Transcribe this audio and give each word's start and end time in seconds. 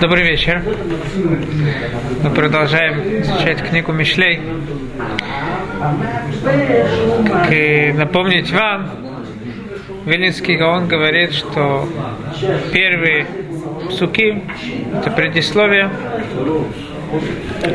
Добрый 0.00 0.22
вечер. 0.22 0.62
Мы 2.22 2.30
продолжаем 2.30 3.22
изучать 3.22 3.60
книгу 3.68 3.90
Мишлей. 3.90 4.40
И 7.50 7.92
напомнить 7.92 8.52
вам, 8.52 8.88
Вилинский 10.06 10.56
Гаон 10.56 10.86
говорит, 10.86 11.32
что 11.32 11.88
первые 12.72 13.26
суки– 13.90 14.44
это 14.94 15.10
предисловие 15.10 15.90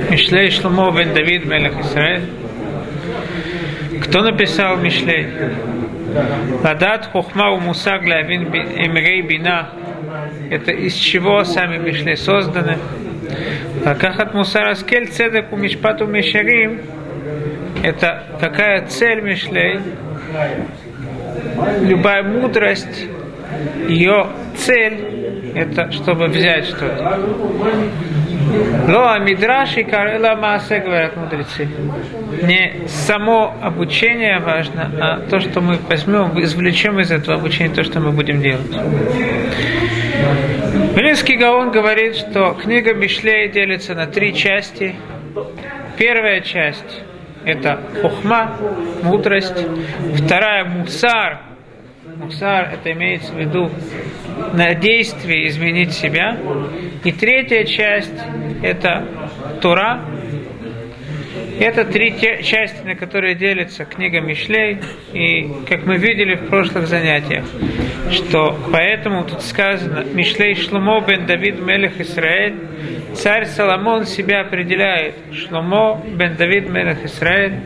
Мишлей 0.09 0.51
Шломо 0.51 0.91
бен 0.91 1.13
Давид 1.13 1.45
Мелех 1.45 1.77
Исраэль. 1.81 2.29
Кто 4.03 4.21
написал 4.21 4.77
Мишлей? 4.77 5.27
Ладат 6.63 7.07
хохма 7.07 7.51
у 7.51 7.59
мусаг 7.59 8.03
лявин 8.03 8.43
эмрей 8.43 9.21
бина. 9.21 9.82
Это 10.53 10.71
из 10.71 10.93
чего 10.93 11.43
сами 11.43 11.77
Мишлей 11.77 12.15
созданы. 12.15 12.77
Лакахат 13.83 14.35
мусар 14.35 14.67
аскель 14.67 15.07
цедек 15.07 15.51
у 15.51 15.55
мишпату 15.55 16.05
мишарим. 16.05 16.81
Это 17.81 18.23
какая 18.39 18.85
цель 18.85 19.21
Мишлей? 19.21 19.79
Любая 21.81 22.21
мудрость, 22.21 23.07
ее 23.89 24.27
цель, 24.55 25.53
это 25.55 25.91
чтобы 25.91 26.27
взять 26.27 26.65
что-то. 26.65 27.19
Лоа 28.87 29.17
Мидраш 29.17 29.77
и 29.77 29.83
Карела 29.83 30.35
Маасе, 30.35 30.79
говорят 30.81 31.17
мудрецы. 31.17 31.67
Не 32.43 32.87
само 32.87 33.55
обучение 33.59 34.39
важно, 34.39 34.91
а 35.01 35.19
то, 35.27 35.39
что 35.39 35.61
мы 35.61 35.79
возьмем, 35.89 36.39
извлечем 36.39 36.99
из 36.99 37.09
этого 37.09 37.39
обучения 37.39 37.73
то, 37.73 37.83
что 37.83 37.99
мы 37.99 38.11
будем 38.11 38.39
делать. 38.39 38.71
Белинский 40.95 41.37
Гаон 41.37 41.71
говорит, 41.71 42.15
что 42.15 42.53
книга 42.53 42.93
Мишлей 42.93 43.49
делится 43.49 43.95
на 43.95 44.07
три 44.07 44.33
части. 44.33 44.95
Первая 45.97 46.41
часть– 46.41 47.01
это 47.45 47.79
хухма, 48.01 48.57
мудрость. 49.01 49.65
Вторая– 50.15 50.65
мусар, 50.65 51.39
Мусар– 52.17 52.69
это 52.73 52.91
имеется 52.91 53.33
в 53.33 53.37
виду 53.37 53.69
на 54.53 54.75
действие 54.75 55.47
изменить 55.47 55.93
себя. 55.93 56.37
И 57.03 57.11
третья 57.11 57.63
часть– 57.63 58.13
это 58.63 59.05
Тура. 59.61 60.01
Это 61.59 61.85
три 61.85 62.15
части, 62.43 62.83
на 62.83 62.95
которые 62.95 63.35
делится 63.35 63.85
книга 63.85 64.21
Мишлей. 64.21 64.79
И, 65.13 65.49
как 65.67 65.85
мы 65.85 65.97
видели 65.97 66.35
в 66.35 66.47
прошлых 66.47 66.87
занятиях, 66.87 67.45
что 68.11 68.57
поэтому 68.71 69.23
тут 69.23 69.41
сказано 69.41 70.03
Мишлей 70.13 70.55
Шломо 70.55 71.01
бен 71.01 71.25
Давид 71.25 71.59
Мелех 71.59 71.99
Исраэль. 71.99 72.55
Царь 73.15 73.45
Соломон 73.45 74.05
себя 74.05 74.41
определяет. 74.41 75.15
Шломо 75.31 76.03
бен 76.05 76.35
Давид 76.35 76.69
Мелех 76.69 77.05
Исраэль. 77.05 77.59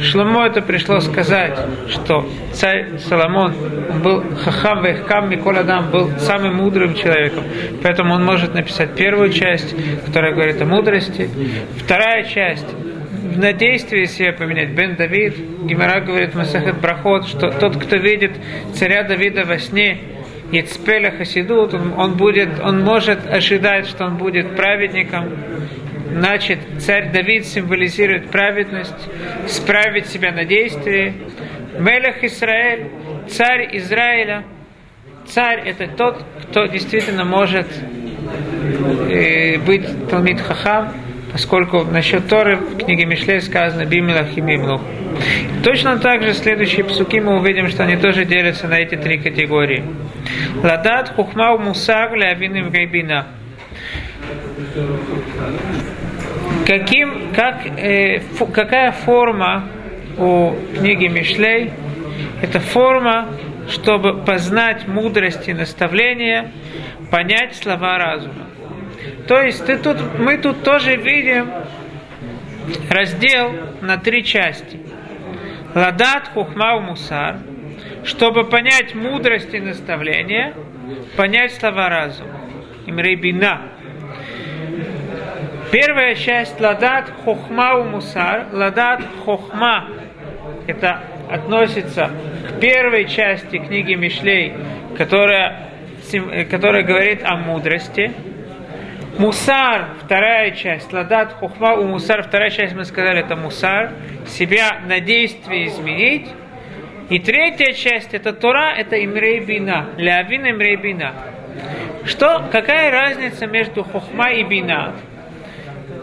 Шломо 0.00 0.46
это 0.46 0.60
пришло 0.62 1.00
сказать, 1.00 1.58
что 1.88 2.28
царь 2.52 2.98
Соломон 2.98 3.54
был 4.02 4.22
хахам 4.36 4.84
вехкам 4.84 5.30
Микол 5.30 5.56
Адам, 5.56 5.90
был 5.90 6.10
самым 6.18 6.56
мудрым 6.56 6.94
человеком. 6.94 7.44
Поэтому 7.82 8.14
он 8.14 8.24
может 8.24 8.54
написать 8.54 8.94
первую 8.94 9.30
часть, 9.30 9.74
которая 10.04 10.32
говорит 10.32 10.60
о 10.62 10.66
мудрости. 10.66 11.28
Вторая 11.78 12.24
часть 12.24 12.66
на 13.36 13.52
действие 13.52 14.06
себе 14.06 14.32
поменять. 14.32 14.70
Бен 14.70 14.96
Давид, 14.96 15.34
Гимара 15.64 16.00
говорит 16.00 16.34
Масахет 16.34 16.80
Брахот, 16.80 17.26
что 17.28 17.50
тот, 17.50 17.76
кто 17.76 17.96
видит 17.96 18.32
царя 18.74 19.02
Давида 19.02 19.44
во 19.44 19.58
сне, 19.58 19.98
Ецпеля 20.52 21.10
Хасидут, 21.10 21.74
он, 21.74 21.94
он, 21.96 22.16
будет, 22.16 22.60
он 22.60 22.80
может 22.82 23.26
ожидать, 23.26 23.86
что 23.86 24.04
он 24.04 24.16
будет 24.16 24.54
праведником, 24.56 25.30
Значит, 26.14 26.60
царь 26.78 27.10
Давид 27.10 27.44
символизирует 27.44 28.30
праведность, 28.30 28.94
справить 29.48 30.06
себя 30.06 30.30
на 30.30 30.44
действие. 30.44 31.12
Мелех 31.76 32.22
Израиль, 32.22 32.86
царь 33.26 33.76
Израиля. 33.78 34.44
Царь– 35.26 35.62
это 35.66 35.88
тот, 35.88 36.22
кто 36.42 36.66
действительно 36.66 37.24
может 37.24 37.66
э, 39.10 39.58
быть 39.58 40.08
Талмит 40.08 40.40
Хахам, 40.40 40.92
поскольку 41.34 41.84
насчет 41.84 42.26
Торы 42.28 42.56
в 42.56 42.78
книге 42.78 43.04
Мишлей 43.04 43.42
сказано 43.42 43.84
«Бимилах 43.84 44.34
и 44.38 44.40
Мимлух». 44.40 44.80
Точно 45.62 45.98
так 45.98 46.22
же 46.22 46.32
следующие 46.32 46.84
псуки 46.84 47.20
мы 47.20 47.36
увидим, 47.38 47.68
что 47.68 47.82
они 47.82 47.96
тоже 47.96 48.24
делятся 48.24 48.68
на 48.68 48.78
эти 48.78 48.94
три 48.94 49.18
категории. 49.18 49.84
Ладат, 50.62 51.10
хухмау, 51.10 51.58
мусар, 51.58 52.14
лявин 52.14 52.56
и 52.56 52.62
гайбина 52.62 53.26
каким, 56.66 57.32
как, 57.34 57.66
э, 57.66 58.20
фу, 58.20 58.46
какая 58.46 58.92
форма 58.92 59.68
у 60.18 60.54
книги 60.76 61.06
Мишлей? 61.06 61.72
Это 62.42 62.60
форма, 62.60 63.28
чтобы 63.68 64.24
познать 64.24 64.86
мудрость 64.86 65.48
и 65.48 65.52
наставления, 65.52 66.52
понять 67.10 67.56
слова 67.56 67.98
разума. 67.98 68.46
То 69.26 69.40
есть 69.40 69.64
ты 69.66 69.78
тут, 69.78 69.96
мы 70.18 70.38
тут 70.38 70.62
тоже 70.62 70.96
видим 70.96 71.50
раздел 72.90 73.52
на 73.80 73.96
три 73.98 74.24
части. 74.24 74.80
Ладат, 75.74 76.28
хухма, 76.28 76.80
мусар. 76.80 77.38
Чтобы 78.04 78.44
понять 78.44 78.94
мудрость 78.94 79.54
и 79.54 79.60
наставление, 79.60 80.54
понять 81.16 81.52
слова 81.54 81.88
разума. 81.88 82.40
Имрейбина. 82.86 83.62
Первая 85.72 86.14
часть 86.14 86.60
ладат 86.60 87.10
хохма 87.24 87.76
у 87.78 87.84
мусар. 87.84 88.46
Ладат 88.52 89.00
хохма 89.24 89.88
это 90.66 91.00
относится 91.30 92.10
к 92.48 92.60
первой 92.60 93.06
части 93.06 93.58
книги 93.58 93.94
Мишлей, 93.94 94.52
которая, 94.96 95.70
которая 96.50 96.82
говорит 96.82 97.22
о 97.24 97.36
мудрости. 97.36 98.12
Мусар, 99.18 99.90
вторая 100.04 100.50
часть, 100.50 100.92
ладат 100.92 101.34
хухма 101.34 101.74
у 101.74 101.84
мусар, 101.84 102.24
вторая 102.24 102.50
часть, 102.50 102.74
мы 102.74 102.84
сказали, 102.84 103.20
это 103.20 103.36
мусар, 103.36 103.92
себя 104.26 104.80
на 104.86 104.98
действие 104.98 105.68
изменить. 105.68 106.26
И 107.10 107.20
третья 107.20 107.72
часть, 107.74 108.12
это 108.12 108.32
Тора, 108.32 108.74
это 108.76 109.02
имрей 109.04 109.38
бина, 109.38 109.90
лявин 109.96 110.50
имрей 110.50 110.76
бина. 110.76 111.14
Что, 112.04 112.44
какая 112.50 112.90
разница 112.90 113.46
между 113.46 113.84
хухма 113.84 114.32
и 114.32 114.42
бина? 114.42 114.94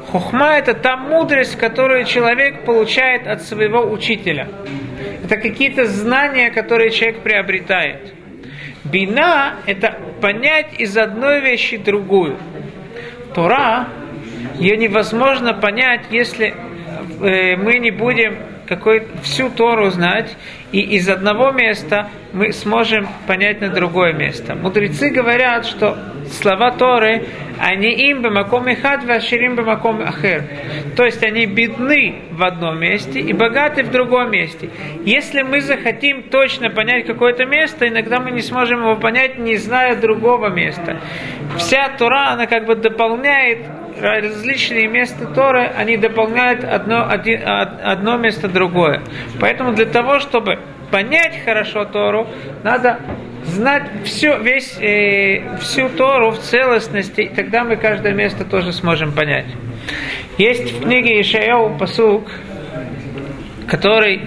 Хухма– 0.09 0.57
это 0.57 0.73
та 0.73 0.95
мудрость, 0.95 1.57
которую 1.57 2.05
человек 2.05 2.63
получает 2.63 3.27
от 3.27 3.41
своего 3.41 3.81
учителя. 3.91 4.47
Это 5.23 5.35
какие-то 5.35 5.85
знания, 5.85 6.49
которые 6.49 6.91
человек 6.91 7.23
приобретает. 7.23 8.13
Бина– 8.85 9.55
это 9.65 9.97
понять 10.21 10.79
из 10.79 10.97
одной 10.97 11.41
вещи 11.41 11.75
другую. 11.75 12.37
Тора, 13.33 13.87
ее 14.59 14.77
невозможно 14.77 15.53
понять, 15.53 16.05
если 16.11 16.53
э, 17.21 17.55
мы 17.55 17.79
не 17.79 17.91
будем 17.91 18.37
какой, 18.71 19.05
всю 19.21 19.49
Тору 19.49 19.89
знать, 19.89 20.37
и 20.71 20.79
из 20.79 21.09
одного 21.09 21.51
места 21.51 22.07
мы 22.31 22.53
сможем 22.53 23.05
понять 23.27 23.59
на 23.59 23.67
другое 23.67 24.13
место. 24.13 24.55
Мудрецы 24.55 25.09
говорят, 25.09 25.65
что 25.65 25.97
слова 26.31 26.71
Торы, 26.71 27.25
они 27.59 27.91
им 28.09 28.21
бы 28.21 28.29
маком 28.29 28.69
и 28.69 28.75
хад, 28.75 29.03
ваширим 29.03 29.57
бы 29.57 29.63
маком 29.63 30.01
ахер. 30.01 30.45
То 30.95 31.03
есть 31.03 31.21
они 31.21 31.47
бедны 31.47 32.21
в 32.31 32.41
одном 32.41 32.79
месте 32.79 33.19
и 33.19 33.33
богаты 33.33 33.83
в 33.83 33.91
другом 33.91 34.31
месте. 34.31 34.69
Если 35.03 35.41
мы 35.41 35.59
захотим 35.59 36.29
точно 36.29 36.69
понять 36.69 37.05
какое-то 37.05 37.45
место, 37.45 37.89
иногда 37.89 38.21
мы 38.21 38.31
не 38.31 38.41
сможем 38.41 38.79
его 38.79 38.95
понять, 38.95 39.37
не 39.37 39.57
зная 39.57 39.97
другого 39.97 40.47
места. 40.47 41.01
Вся 41.57 41.89
Тора, 41.97 42.29
она 42.29 42.45
как 42.45 42.65
бы 42.65 42.75
дополняет 42.75 43.67
различные 43.99 44.87
места 44.87 45.25
Торы, 45.25 45.71
они 45.77 45.97
дополняют 45.97 46.63
одно, 46.63 47.07
один, 47.09 47.41
одно 47.45 48.17
место 48.17 48.47
другое. 48.47 49.01
Поэтому 49.39 49.73
для 49.73 49.85
того, 49.85 50.19
чтобы 50.19 50.59
понять 50.91 51.43
хорошо 51.43 51.85
Тору, 51.85 52.27
надо 52.63 52.99
знать 53.45 53.83
все, 54.03 54.37
весь, 54.37 54.77
э, 54.79 55.57
всю 55.59 55.89
Тору 55.89 56.31
в 56.31 56.39
целостности, 56.39 57.21
и 57.21 57.29
тогда 57.29 57.63
мы 57.63 57.75
каждое 57.75 58.13
место 58.13 58.45
тоже 58.45 58.71
сможем 58.71 59.13
понять. 59.13 59.47
Есть 60.37 60.71
в 60.71 60.83
книге 60.83 61.21
Ишаяу 61.21 61.77
посук, 61.77 62.29
который 63.67 64.21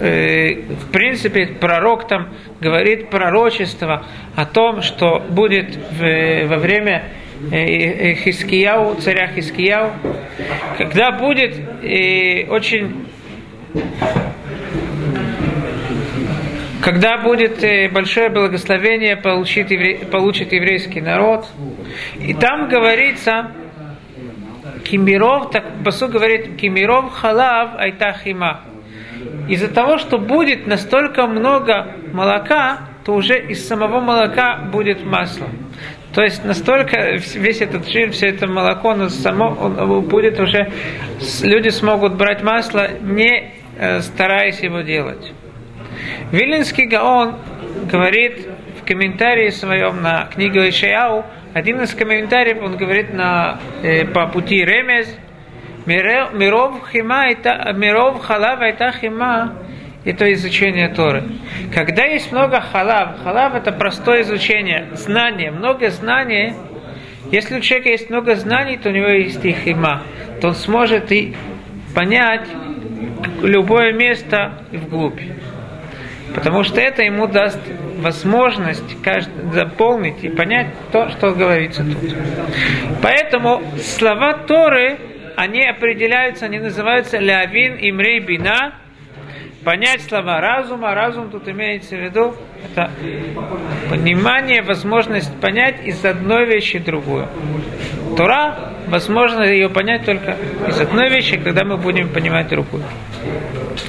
э, 0.00 0.62
в 0.62 0.90
принципе 0.90 1.46
пророк 1.46 2.06
там 2.08 2.28
говорит 2.60 3.10
пророчество 3.10 4.04
о 4.36 4.44
том, 4.44 4.82
что 4.82 5.20
будет 5.20 5.76
в, 5.76 6.46
во 6.46 6.56
время 6.58 7.04
Хискияу, 7.50 8.94
царя 8.96 9.28
Хискияу, 9.28 9.92
когда 10.78 11.12
будет 11.12 11.54
э, 11.82 12.46
очень 12.48 13.06
когда 16.84 17.16
будет 17.16 17.64
э, 17.64 17.88
большое 17.88 18.28
благословение, 18.28 19.16
получит, 19.16 19.70
евре... 19.70 19.96
получит 20.04 20.52
еврейский 20.52 21.00
народ. 21.00 21.46
И 22.20 22.34
там 22.34 22.68
говорится, 22.68 23.52
Кимиров, 24.84 25.50
так 25.50 25.78
Басу 25.82 26.08
говорит, 26.08 26.56
Кимиров 26.56 27.10
халав 27.12 27.76
айтахима. 27.78 28.60
Из-за 29.48 29.68
того, 29.68 29.96
что 29.96 30.18
будет 30.18 30.66
настолько 30.66 31.26
много 31.26 31.96
молока, 32.12 32.80
то 33.04 33.14
уже 33.14 33.38
из 33.38 33.66
самого 33.66 34.00
молока 34.00 34.58
будет 34.70 35.04
масло. 35.04 35.46
То 36.14 36.22
есть 36.22 36.44
настолько 36.44 37.16
весь 37.16 37.60
этот 37.60 37.88
жир, 37.88 38.12
все 38.12 38.28
это 38.28 38.46
молоко, 38.46 38.90
оно 38.90 39.08
само 39.08 39.48
он 39.48 40.02
будет 40.02 40.38
уже, 40.38 40.70
люди 41.42 41.70
смогут 41.70 42.14
брать 42.14 42.42
масло, 42.42 42.88
не 43.00 43.52
э, 43.76 44.00
стараясь 44.00 44.60
его 44.60 44.80
делать. 44.82 45.32
Вилинский 46.30 46.86
Гаон 46.86 47.36
говорит 47.90 48.46
в 48.80 48.86
комментарии 48.86 49.50
своем 49.50 50.02
на 50.02 50.26
книгу 50.26 50.58
Ишаяу, 50.58 51.24
один 51.52 51.80
из 51.82 51.92
комментариев, 51.94 52.62
он 52.62 52.76
говорит 52.76 53.12
на, 53.12 53.58
э, 53.82 54.04
по 54.04 54.28
пути 54.28 54.64
Ремез, 54.64 55.08
Миров 55.86 56.88
хима, 56.90 57.26
миров 57.74 58.24
халав 58.24 58.60
айта 58.60 58.92
хима, 58.92 59.52
это 60.04 60.32
изучение 60.34 60.88
Торы. 60.88 61.24
Когда 61.74 62.04
есть 62.04 62.30
много 62.30 62.60
халав, 62.60 63.22
халав 63.22 63.54
это 63.54 63.72
простое 63.72 64.22
изучение, 64.22 64.88
знание, 64.94 65.50
много 65.50 65.90
знаний, 65.90 66.54
если 67.30 67.56
у 67.56 67.60
человека 67.60 67.88
есть 67.88 68.10
много 68.10 68.34
знаний, 68.36 68.76
то 68.76 68.90
у 68.90 68.92
него 68.92 69.08
есть 69.08 69.44
и 69.44 69.52
хима, 69.52 70.02
то 70.40 70.48
он 70.48 70.54
сможет 70.54 71.10
и 71.10 71.34
понять 71.94 72.46
любое 73.42 73.92
место 73.92 74.52
вглубь. 74.72 75.20
Потому 76.34 76.64
что 76.64 76.80
это 76.80 77.02
ему 77.02 77.26
даст 77.26 77.60
возможность 77.98 78.96
заполнить 79.52 80.22
и 80.22 80.28
понять 80.28 80.68
то, 80.90 81.08
что 81.10 81.32
говорится 81.32 81.84
тут. 81.84 82.14
Поэтому 83.02 83.62
слова 83.78 84.34
Торы, 84.34 84.98
они 85.36 85.64
определяются, 85.64 86.46
они 86.46 86.58
называются 86.58 87.18
лявин 87.18 87.76
имрей 87.80 88.20
бина, 88.20 88.74
понять 89.64 90.02
слова 90.02 90.40
разума. 90.40 90.94
Разум 90.94 91.30
тут 91.30 91.48
имеется 91.48 91.96
в 91.96 92.00
виду 92.00 92.34
это 92.64 92.90
понимание, 93.90 94.62
возможность 94.62 95.34
понять 95.40 95.84
из 95.84 96.04
одной 96.04 96.46
вещи 96.46 96.78
другую. 96.78 97.28
Тора, 98.16 98.72
возможно 98.86 99.42
ее 99.42 99.68
понять 99.68 100.04
только 100.04 100.36
из 100.68 100.80
одной 100.80 101.10
вещи, 101.10 101.36
когда 101.36 101.64
мы 101.64 101.76
будем 101.76 102.10
понимать 102.10 102.48
другую. 102.48 102.84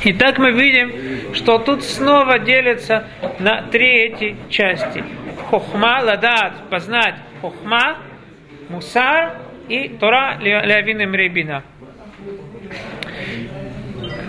Итак, 0.04 0.38
мы 0.40 0.52
видим, 0.52 1.34
что 1.34 1.60
тут 1.60 1.84
снова 1.84 2.40
делится 2.40 3.08
на 3.40 3.64
три 3.64 4.08
эти 4.08 4.36
части. 4.50 5.04
Хохма, 5.50 6.02
ладат, 6.04 6.70
познать 6.70 7.16
хохма, 7.42 7.98
мусар 8.70 9.38
и 9.68 9.90
Тора 10.00 10.38
лявин 10.40 11.14
ребина. 11.14 11.64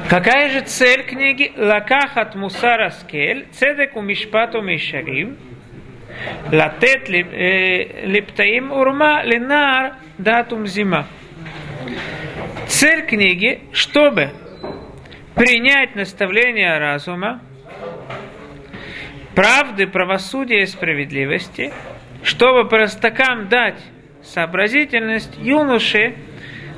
Какая 0.09 0.51
же 0.51 0.61
цель 0.61 1.03
книги? 1.03 1.53
Лакахат 1.57 2.37
мусара 2.37 2.91
скель, 2.91 3.49
цедек 3.51 3.97
у 3.97 4.03
мишпату 4.03 4.63
мишарим, 4.63 5.37
латет 6.53 7.09
лептаим 7.09 8.71
урма 8.71 9.25
ленар 9.25 9.95
датум 10.17 10.69
зима. 10.69 11.07
Цель 12.69 13.05
книги, 13.05 13.63
чтобы 13.73 14.31
принять 15.35 15.97
наставление 15.97 16.79
разума, 16.79 17.43
правды, 19.35 19.89
правосудия 19.89 20.63
и 20.63 20.67
справедливости, 20.67 21.73
чтобы 22.23 22.69
простакам 22.69 23.49
дать 23.49 23.81
сообразительность, 24.23 25.37
юноше 25.37 26.15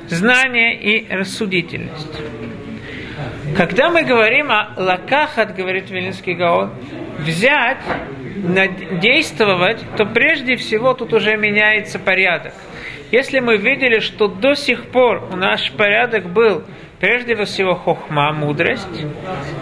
знание 0.07 0.75
и 0.75 1.13
рассудительность. 1.13 2.19
Когда 3.55 3.89
мы 3.89 4.03
говорим 4.03 4.51
о 4.51 4.73
лакахат, 4.77 5.55
говорит 5.55 5.89
Вилинский 5.89 6.33
Гаон, 6.33 6.71
взять, 7.19 7.79
действовать, 9.01 9.83
то 9.97 10.05
прежде 10.05 10.55
всего 10.55 10.93
тут 10.93 11.13
уже 11.13 11.35
меняется 11.35 11.99
порядок. 11.99 12.53
Если 13.11 13.39
мы 13.39 13.57
видели, 13.57 13.99
что 13.99 14.27
до 14.27 14.55
сих 14.55 14.85
пор 14.91 15.35
наш 15.35 15.71
порядок 15.71 16.31
был 16.31 16.63
прежде 16.99 17.35
всего 17.45 17.75
хохма, 17.75 18.31
мудрость, 18.33 19.05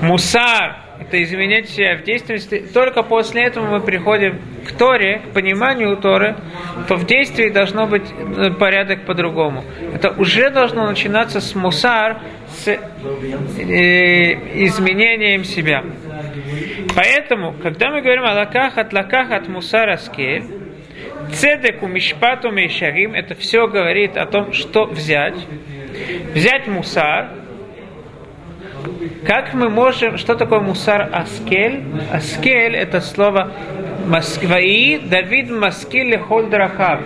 мусар, 0.01 0.77
это 0.99 1.21
изменять 1.23 1.69
себя 1.69 1.97
в 1.97 2.03
действенности, 2.03 2.65
только 2.73 3.03
после 3.03 3.43
этого 3.43 3.65
мы 3.65 3.79
приходим 3.79 4.41
к 4.67 4.71
Торе, 4.71 5.19
к 5.19 5.33
пониманию 5.33 5.95
Торы, 5.97 6.35
то 6.87 6.95
в 6.95 7.05
действии 7.05 7.49
должно 7.49 7.85
быть 7.85 8.11
э, 8.11 8.51
порядок 8.51 9.05
по-другому. 9.05 9.63
Это 9.93 10.09
уже 10.11 10.49
должно 10.49 10.87
начинаться 10.87 11.39
с 11.39 11.53
мусар, 11.55 12.17
с 12.75 13.59
э, 13.59 14.65
изменением 14.65 15.43
себя. 15.43 15.83
Поэтому, 16.95 17.53
когда 17.53 17.89
мы 17.91 18.01
говорим 18.01 18.23
о 18.25 18.33
лаках 18.33 18.77
от 18.77 18.93
лаках 18.93 19.31
от 19.31 19.47
мусара 19.47 19.97
скель, 19.97 20.43
Цедеку 21.33 21.87
мишпату 21.87 22.51
мейшарим, 22.51 23.13
это 23.13 23.35
все 23.35 23.67
говорит 23.67 24.17
о 24.17 24.25
том, 24.25 24.53
что 24.53 24.85
взять. 24.85 25.35
Взять 26.33 26.67
мусар. 26.67 27.29
Как 29.25 29.53
мы 29.53 29.69
можем, 29.69 30.17
что 30.17 30.35
такое 30.35 30.61
мусар 30.61 31.09
аскель? 31.11 31.83
Аскель 32.11 32.75
это 32.75 33.01
слово 33.01 33.51
Москваи, 34.05 34.99
Давид 34.99 35.49
Маскиль 35.49 36.17
Хольдрахаб. 36.17 37.01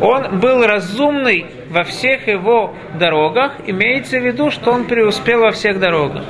Он 0.00 0.38
был 0.40 0.66
разумный 0.66 1.46
во 1.68 1.84
всех 1.84 2.26
его 2.26 2.74
дорогах, 2.98 3.56
имеется 3.66 4.18
в 4.18 4.24
виду, 4.24 4.50
что 4.50 4.72
он 4.72 4.84
преуспел 4.84 5.40
во 5.40 5.50
всех 5.50 5.78
дорогах. 5.78 6.24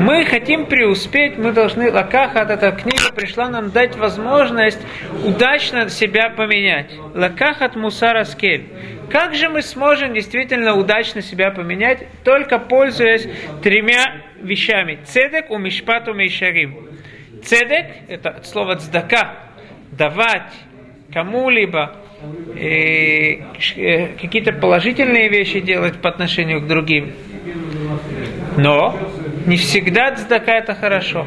Мы 0.00 0.24
хотим 0.24 0.66
преуспеть, 0.66 1.36
мы 1.38 1.52
должны, 1.52 1.92
Лакаха 1.92 2.42
от 2.42 2.50
этой 2.50 2.72
книги 2.72 3.14
пришла 3.14 3.48
нам 3.48 3.70
дать 3.70 3.96
возможность 3.96 4.80
удачно 5.24 5.88
себя 5.88 6.30
поменять. 6.30 6.90
Лакахат 7.14 7.76
Мусара 7.76 8.24
Скель. 8.24 8.66
Как 9.10 9.34
же 9.34 9.50
мы 9.50 9.60
сможем 9.62 10.14
действительно 10.14 10.74
удачно 10.74 11.20
себя 11.20 11.50
поменять, 11.50 12.06
только 12.24 12.58
пользуясь 12.58 13.28
тремя 13.62 14.22
вещами. 14.40 14.98
Цедек 15.04 15.50
у 15.50 15.58
Мишпату 15.58 16.14
Мишарим. 16.14 16.88
Цедек– 17.44 17.86
это 18.08 18.40
слово 18.44 18.76
цдака, 18.76 19.34
давать 19.90 20.52
кому-либо 21.12 21.96
э, 22.56 23.38
э, 23.76 24.08
какие-то 24.20 24.52
положительные 24.52 25.28
вещи 25.28 25.60
делать 25.60 26.00
по 26.00 26.08
отношению 26.08 26.60
к 26.60 26.66
другим. 26.66 27.12
Но 28.56 28.98
не 29.46 29.56
всегда 29.56 30.14
цдака 30.14 30.52
это 30.52 30.74
хорошо. 30.74 31.26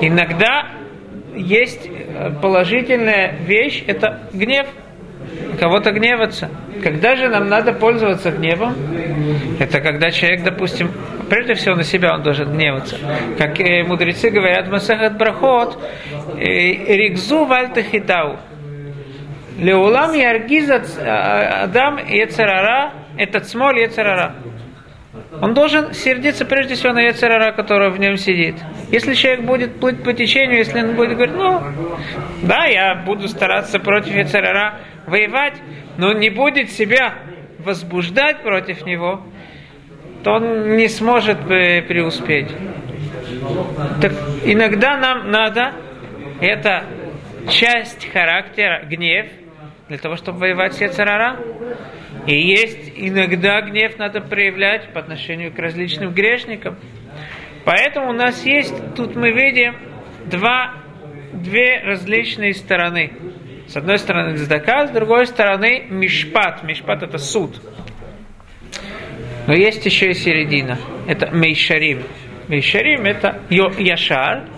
Иногда 0.00 0.68
есть 1.34 1.88
положительная 2.40 3.36
вещь, 3.46 3.84
это 3.86 4.28
гнев. 4.32 4.66
Кого-то 5.58 5.92
гневаться. 5.92 6.50
Когда 6.82 7.14
же 7.14 7.28
нам 7.28 7.48
надо 7.48 7.72
пользоваться 7.72 8.30
гневом? 8.30 8.74
Это 9.58 9.80
когда 9.80 10.10
человек, 10.10 10.42
допустим, 10.42 10.90
прежде 11.28 11.54
всего 11.54 11.76
на 11.76 11.84
себя 11.84 12.14
он 12.14 12.22
должен 12.22 12.52
гневаться. 12.52 12.96
Как 13.38 13.60
э, 13.60 13.84
мудрецы 13.84 14.30
говорят, 14.30 14.68
Масахат 14.68 15.16
Брахот, 15.16 15.78
э, 16.36 16.94
Ригзу 16.96 17.44
Вальтахитау. 17.44 18.38
Леулам 19.58 20.12
Яргиз 20.12 20.70
Адам 20.98 21.98
Ецарара, 22.06 22.92
этот 23.16 23.48
смоль 23.48 23.80
Ецарара. 23.80 24.34
Он 25.40 25.54
должен 25.54 25.92
сердиться 25.92 26.44
прежде 26.44 26.74
всего 26.74 26.92
на 26.92 27.00
Ецарара, 27.00 27.52
который 27.52 27.90
в 27.90 27.98
нем 27.98 28.16
сидит. 28.16 28.56
Если 28.90 29.14
человек 29.14 29.42
будет 29.42 29.80
плыть 29.80 30.02
по 30.02 30.12
течению, 30.12 30.58
если 30.58 30.80
он 30.80 30.94
будет 30.94 31.14
говорить, 31.14 31.34
ну, 31.34 31.60
да, 32.42 32.64
я 32.64 32.94
буду 32.94 33.28
стараться 33.28 33.78
против 33.78 34.14
Ецарара 34.14 34.80
воевать, 35.06 35.54
но 35.98 36.12
не 36.12 36.30
будет 36.30 36.70
себя 36.70 37.14
возбуждать 37.58 38.42
против 38.42 38.86
него, 38.86 39.22
то 40.24 40.32
он 40.32 40.76
не 40.76 40.88
сможет 40.88 41.40
преуспеть. 41.40 42.50
Так 44.00 44.12
иногда 44.44 44.96
нам 44.96 45.30
надо, 45.30 45.72
это 46.40 46.84
часть 47.48 48.10
характера, 48.12 48.84
гнев, 48.84 49.26
для 49.92 49.98
того, 49.98 50.16
чтобы 50.16 50.38
воевать 50.38 50.72
с 50.72 50.80
Яцерара. 50.80 51.38
И 52.26 52.34
есть 52.34 52.92
иногда 52.96 53.60
гнев 53.60 53.98
надо 53.98 54.22
проявлять 54.22 54.90
по 54.94 55.00
отношению 55.00 55.52
к 55.52 55.58
различным 55.58 56.14
грешникам. 56.14 56.78
Поэтому 57.66 58.08
у 58.08 58.12
нас 58.14 58.42
есть, 58.46 58.74
тут 58.96 59.14
мы 59.16 59.32
видим 59.32 59.76
два, 60.24 60.76
две 61.34 61.82
различные 61.84 62.54
стороны. 62.54 63.12
С 63.66 63.76
одной 63.76 63.98
стороны 63.98 64.38
Цдака, 64.38 64.86
с 64.86 64.90
другой 64.92 65.26
стороны 65.26 65.84
Мишпат. 65.90 66.62
Мишпат 66.62 67.02
это 67.02 67.18
суд. 67.18 67.60
Но 69.46 69.52
есть 69.52 69.84
еще 69.84 70.12
и 70.12 70.14
середина. 70.14 70.78
Это 71.06 71.30
Мейшарим. 71.32 72.02
Мейшарим 72.48 73.04
это 73.04 73.42
Яшар, 73.50 74.48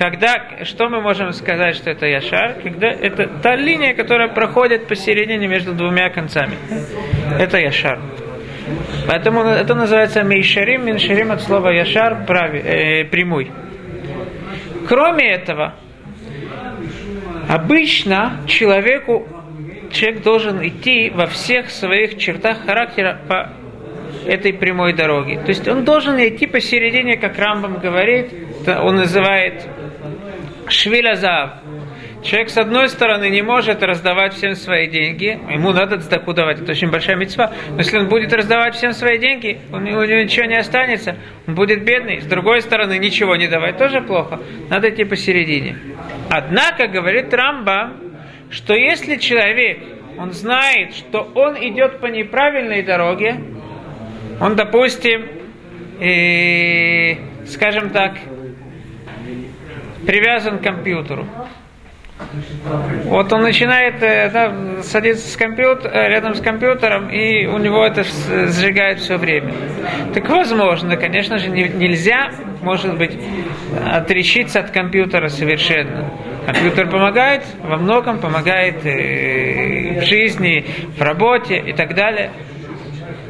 когда, 0.00 0.64
что 0.64 0.88
мы 0.88 1.02
можем 1.02 1.30
сказать, 1.34 1.76
что 1.76 1.90
это 1.90 2.06
Яшар? 2.06 2.54
Когда 2.62 2.86
это 2.86 3.26
та 3.42 3.54
линия, 3.54 3.92
которая 3.92 4.28
проходит 4.28 4.86
посередине 4.86 5.46
между 5.46 5.74
двумя 5.74 6.08
концами. 6.08 6.56
Это 7.38 7.58
Яшар. 7.58 8.00
Поэтому 9.06 9.42
это 9.42 9.74
называется 9.74 10.24
Мейшарим, 10.24 10.86
Миншарим 10.86 11.32
от 11.32 11.42
слова 11.42 11.68
Яшар, 11.68 12.24
прави, 12.24 12.60
э, 12.60 13.04
прямой. 13.04 13.50
Кроме 14.88 15.32
этого, 15.32 15.74
обычно 17.46 18.40
человеку 18.46 19.28
человек 19.92 20.22
должен 20.22 20.66
идти 20.66 21.10
во 21.10 21.26
всех 21.26 21.68
своих 21.68 22.16
чертах 22.16 22.64
характера 22.64 23.18
по 23.28 23.50
этой 24.26 24.54
прямой 24.54 24.94
дороге. 24.94 25.40
То 25.40 25.48
есть 25.48 25.68
он 25.68 25.84
должен 25.84 26.16
идти 26.16 26.46
посередине, 26.46 27.18
как 27.18 27.38
Рамбам 27.38 27.80
говорит, 27.80 28.32
он 28.66 28.96
называет 28.96 29.68
Швилязав. 30.70 31.50
Человек, 32.22 32.50
с 32.50 32.58
одной 32.58 32.88
стороны, 32.90 33.30
не 33.30 33.40
может 33.40 33.82
раздавать 33.82 34.34
всем 34.34 34.54
свои 34.54 34.88
деньги, 34.88 35.40
ему 35.50 35.72
надо 35.72 35.98
цдаку 35.98 36.34
давать, 36.34 36.60
это 36.60 36.72
очень 36.72 36.90
большая 36.90 37.16
мецва. 37.16 37.50
Но 37.70 37.78
если 37.78 37.96
он 37.96 38.08
будет 38.08 38.32
раздавать 38.34 38.74
всем 38.74 38.92
свои 38.92 39.18
деньги, 39.18 39.58
у 39.72 39.78
него 39.78 40.04
ничего 40.04 40.44
не 40.44 40.56
останется, 40.56 41.16
он 41.46 41.54
будет 41.54 41.82
бедный. 41.82 42.20
С 42.20 42.26
другой 42.26 42.60
стороны, 42.60 42.98
ничего 42.98 43.36
не 43.36 43.48
давать 43.48 43.78
тоже 43.78 44.02
плохо. 44.02 44.38
Надо 44.68 44.90
идти 44.90 45.04
посередине. 45.04 45.78
Однако, 46.28 46.88
говорит 46.88 47.32
Рамба, 47.32 47.92
что 48.50 48.74
если 48.74 49.16
человек, 49.16 49.78
он 50.18 50.32
знает, 50.32 50.94
что 50.94 51.22
он 51.34 51.56
идет 51.56 52.00
по 52.00 52.06
неправильной 52.06 52.82
дороге, 52.82 53.40
он, 54.40 54.56
допустим, 54.56 55.26
э, 56.00 57.14
скажем 57.46 57.88
так, 57.90 58.16
привязан 60.10 60.58
к 60.58 60.62
компьютеру. 60.62 61.24
Вот 63.04 63.32
он 63.32 63.42
начинает 63.42 64.02
э, 64.02 64.28
да, 64.28 64.82
садиться 64.82 65.28
с 65.28 65.36
компьютер, 65.36 65.88
э, 65.94 66.08
рядом 66.08 66.34
с 66.34 66.40
компьютером, 66.40 67.10
и 67.10 67.46
у 67.46 67.58
него 67.58 67.86
это 67.86 68.02
сжигает 68.02 68.98
все 68.98 69.18
время. 69.18 69.54
Так 70.12 70.28
возможно, 70.28 70.96
конечно 70.96 71.38
же, 71.38 71.48
не, 71.48 71.68
нельзя, 71.68 72.30
может 72.60 72.98
быть, 72.98 73.16
отречиться 73.88 74.58
от 74.58 74.72
компьютера 74.72 75.28
совершенно. 75.28 76.10
Компьютер 76.44 76.90
помогает, 76.90 77.44
во 77.62 77.76
многом 77.76 78.18
помогает 78.18 78.84
э, 78.84 80.00
в 80.00 80.04
жизни, 80.06 80.66
в 80.98 81.00
работе 81.00 81.56
и 81.56 81.72
так 81.72 81.94
далее. 81.94 82.32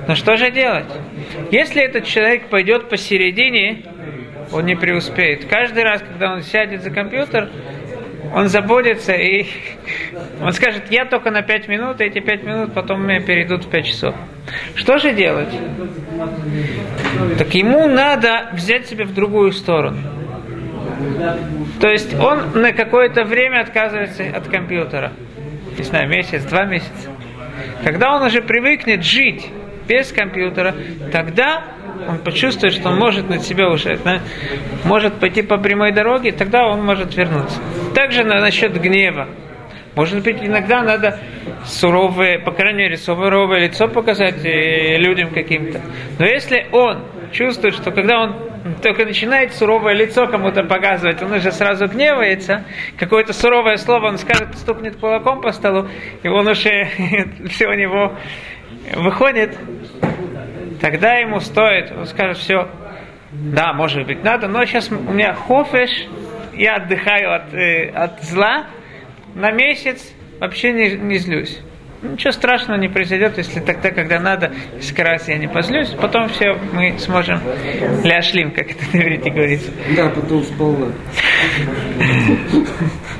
Но 0.08 0.14
что 0.14 0.38
же 0.38 0.50
делать? 0.50 0.90
Если 1.50 1.82
этот 1.82 2.06
человек 2.06 2.48
пойдет 2.48 2.88
посередине, 2.88 3.82
он 4.52 4.66
не 4.66 4.74
преуспеет. 4.74 5.46
Каждый 5.46 5.84
раз, 5.84 6.02
когда 6.02 6.32
он 6.32 6.42
сядет 6.42 6.82
за 6.82 6.90
компьютер, 6.90 7.50
он 8.34 8.48
заботится 8.48 9.12
и 9.12 9.46
он 10.42 10.52
скажет, 10.52 10.84
я 10.90 11.04
только 11.04 11.30
на 11.30 11.42
5 11.42 11.68
минут, 11.68 12.00
и 12.00 12.04
эти 12.04 12.20
5 12.20 12.42
минут 12.44 12.74
потом 12.74 13.06
меня 13.06 13.20
перейдут 13.20 13.64
в 13.64 13.70
5 13.70 13.86
часов. 13.86 14.14
Что 14.74 14.98
же 14.98 15.12
делать? 15.12 15.52
Так 17.38 17.54
ему 17.54 17.86
надо 17.86 18.50
взять 18.52 18.86
себя 18.86 19.04
в 19.04 19.14
другую 19.14 19.52
сторону. 19.52 19.98
То 21.80 21.88
есть 21.88 22.14
он 22.18 22.60
на 22.60 22.72
какое-то 22.72 23.24
время 23.24 23.60
отказывается 23.60 24.24
от 24.34 24.48
компьютера. 24.48 25.12
Не 25.78 25.84
знаю, 25.84 26.08
месяц, 26.08 26.44
два 26.44 26.64
месяца. 26.64 27.10
Когда 27.84 28.14
он 28.16 28.22
уже 28.22 28.42
привыкнет 28.42 29.04
жить 29.04 29.48
без 29.88 30.12
компьютера, 30.12 30.74
тогда 31.10 31.64
он 32.08 32.18
почувствует, 32.18 32.74
что 32.74 32.90
он 32.90 32.98
может 32.98 33.28
на 33.28 33.38
себя 33.38 33.68
уже, 33.70 33.96
да, 33.98 34.20
может 34.84 35.20
пойти 35.20 35.42
по 35.42 35.58
прямой 35.58 35.92
дороге, 35.92 36.32
тогда 36.32 36.66
он 36.66 36.84
может 36.84 37.16
вернуться. 37.16 37.60
Также 37.94 38.24
на, 38.24 38.40
насчет 38.40 38.80
гнева. 38.80 39.28
Может 39.96 40.22
быть, 40.22 40.38
иногда 40.40 40.82
надо 40.82 41.18
суровое, 41.64 42.38
по 42.38 42.52
крайней 42.52 42.84
мере, 42.84 42.96
суровое 42.96 43.66
лицо 43.66 43.88
показать 43.88 44.44
э, 44.44 44.96
людям 44.98 45.30
каким-то. 45.30 45.80
Но 46.18 46.26
если 46.26 46.66
он 46.72 47.04
чувствует, 47.32 47.74
что 47.74 47.90
когда 47.90 48.20
он 48.22 48.50
только 48.82 49.04
начинает 49.04 49.52
суровое 49.52 49.94
лицо 49.94 50.26
кому-то 50.26 50.62
показывать, 50.64 51.22
он 51.22 51.32
уже 51.32 51.50
сразу 51.50 51.86
гневается, 51.86 52.64
какое-то 52.96 53.32
суровое 53.32 53.76
слово 53.76 54.08
он 54.08 54.18
скажет, 54.18 54.56
стукнет 54.56 54.96
кулаком 54.96 55.40
по 55.40 55.50
столу, 55.50 55.88
и 56.22 56.28
он 56.28 56.46
уже 56.46 56.88
все 57.50 57.66
у 57.66 57.74
него 57.74 58.14
выходит, 58.94 59.58
тогда 60.80 61.14
ему 61.14 61.40
стоит, 61.40 61.92
он 61.92 62.06
скажет, 62.06 62.38
все, 62.38 62.68
да, 63.32 63.72
может 63.72 64.06
быть, 64.06 64.24
надо, 64.24 64.48
но 64.48 64.64
сейчас 64.64 64.90
у 64.90 64.94
меня 64.94 65.34
хофеш, 65.34 65.90
я 66.54 66.76
отдыхаю 66.76 67.34
от, 67.34 67.54
э, 67.54 67.90
от 67.90 68.22
зла 68.22 68.66
на 69.34 69.50
месяц, 69.50 70.12
вообще 70.40 70.72
не, 70.72 70.96
не 70.96 71.18
злюсь. 71.18 71.60
Ничего 72.02 72.32
страшного 72.32 72.78
не 72.78 72.88
произойдет, 72.88 73.36
если 73.36 73.60
тогда, 73.60 73.90
когда 73.90 74.18
надо, 74.18 74.52
несколько 74.74 75.04
раз 75.04 75.28
я 75.28 75.36
не 75.36 75.48
позлюсь, 75.48 75.90
потом 75.90 76.30
все 76.30 76.54
мы 76.72 76.98
сможем 76.98 77.40
ляшлим, 78.02 78.52
как 78.52 78.70
это 78.70 78.84
на 78.92 79.02
говорится. 79.30 79.70
Да, 79.94 80.08
потом 80.08 80.42
сполна. 80.42 80.86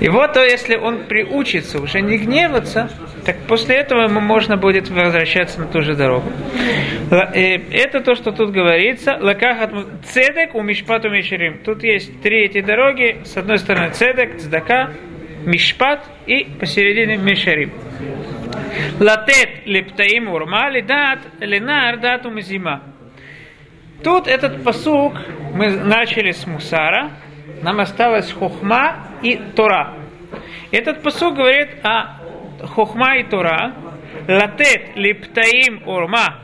И 0.01 0.09
вот, 0.09 0.35
если 0.37 0.77
он 0.77 1.05
приучится 1.05 1.81
уже 1.81 2.01
не 2.01 2.17
гневаться, 2.17 2.91
так 3.27 3.37
после 3.47 3.77
этого 3.77 4.05
ему 4.05 4.21
можно 4.21 4.57
будет 4.57 4.89
возвращаться 4.89 5.61
на 5.61 5.67
ту 5.67 5.83
же 5.83 5.95
дорогу. 5.95 6.33
Э, 7.11 7.57
это 7.71 8.01
то, 8.01 8.15
что 8.15 8.33
тут 8.33 8.51
говорится. 8.51 9.19
Лакахат 9.21 9.73
цедек 10.05 10.55
у 10.55 10.63
мишпату 10.63 11.11
мишерим. 11.11 11.59
Тут 11.65 11.83
есть 11.85 12.23
три 12.23 12.47
эти 12.47 12.63
дороги. 12.63 13.21
С 13.25 13.37
одной 13.37 13.59
стороны 13.59 13.93
цедек, 13.93 14.39
цдака, 14.39 14.93
мишпат 15.45 16.03
и 16.27 16.45
посередине 16.59 17.19
мишерим. 17.19 17.73
Латет 18.99 19.67
лептаим 19.67 20.29
урма 20.29 20.71
лидат 20.71 21.19
ленар 21.41 21.99
дату 21.99 22.31
мизима. 22.31 22.83
Тут 24.03 24.29
этот 24.29 24.65
посук 24.65 25.13
мы 25.53 25.71
начали 25.71 26.31
с 26.31 26.47
мусара, 26.47 27.11
нам 27.63 27.81
осталось 27.81 28.33
хохма 28.33 29.07
и 29.23 29.37
тора. 29.57 29.95
Этот 30.71 31.03
посук 31.03 31.37
говорит 31.37 31.85
о 31.85 32.17
хохма 32.67 33.19
и 33.19 33.25
тора. 33.25 33.75
Латет 34.29 34.97
лептаим 34.97 35.87
урма. 35.87 36.41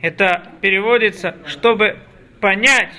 Это 0.00 0.42
переводится, 0.60 1.36
чтобы 1.46 1.98
понять, 2.40 2.92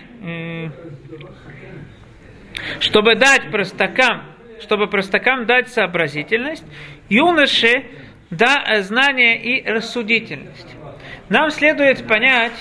чтобы 2.79 3.15
дать 3.15 3.51
простакам, 3.51 4.23
чтобы 4.61 4.87
простакам 4.87 5.45
дать 5.45 5.67
сообразительность, 5.67 6.65
юноше 7.09 7.85
да, 8.29 8.63
знание 8.81 9.41
и 9.41 9.69
рассудительность. 9.69 10.75
Нам 11.29 11.51
следует 11.51 12.07
понять, 12.07 12.53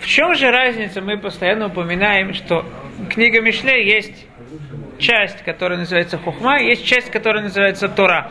в 0.00 0.06
чем 0.06 0.34
же 0.34 0.50
разница, 0.50 1.00
мы 1.00 1.18
постоянно 1.18 1.66
упоминаем, 1.66 2.34
что 2.34 2.64
книга 3.10 3.40
Мишле 3.40 3.86
есть 3.86 4.26
часть, 4.98 5.42
которая 5.42 5.78
называется 5.78 6.18
Хухма, 6.18 6.60
есть 6.60 6.84
часть, 6.84 7.10
которая 7.10 7.44
называется 7.44 7.88
Тора. 7.88 8.30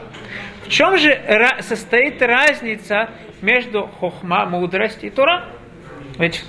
В 0.65 0.69
чем 0.69 0.97
же 0.97 1.17
состоит 1.61 2.21
разница 2.21 3.09
между 3.41 3.87
Хухма, 3.99 4.45
мудрость 4.45 5.03
и 5.03 5.09
Тора? 5.09 5.45
Ведь 6.17 6.43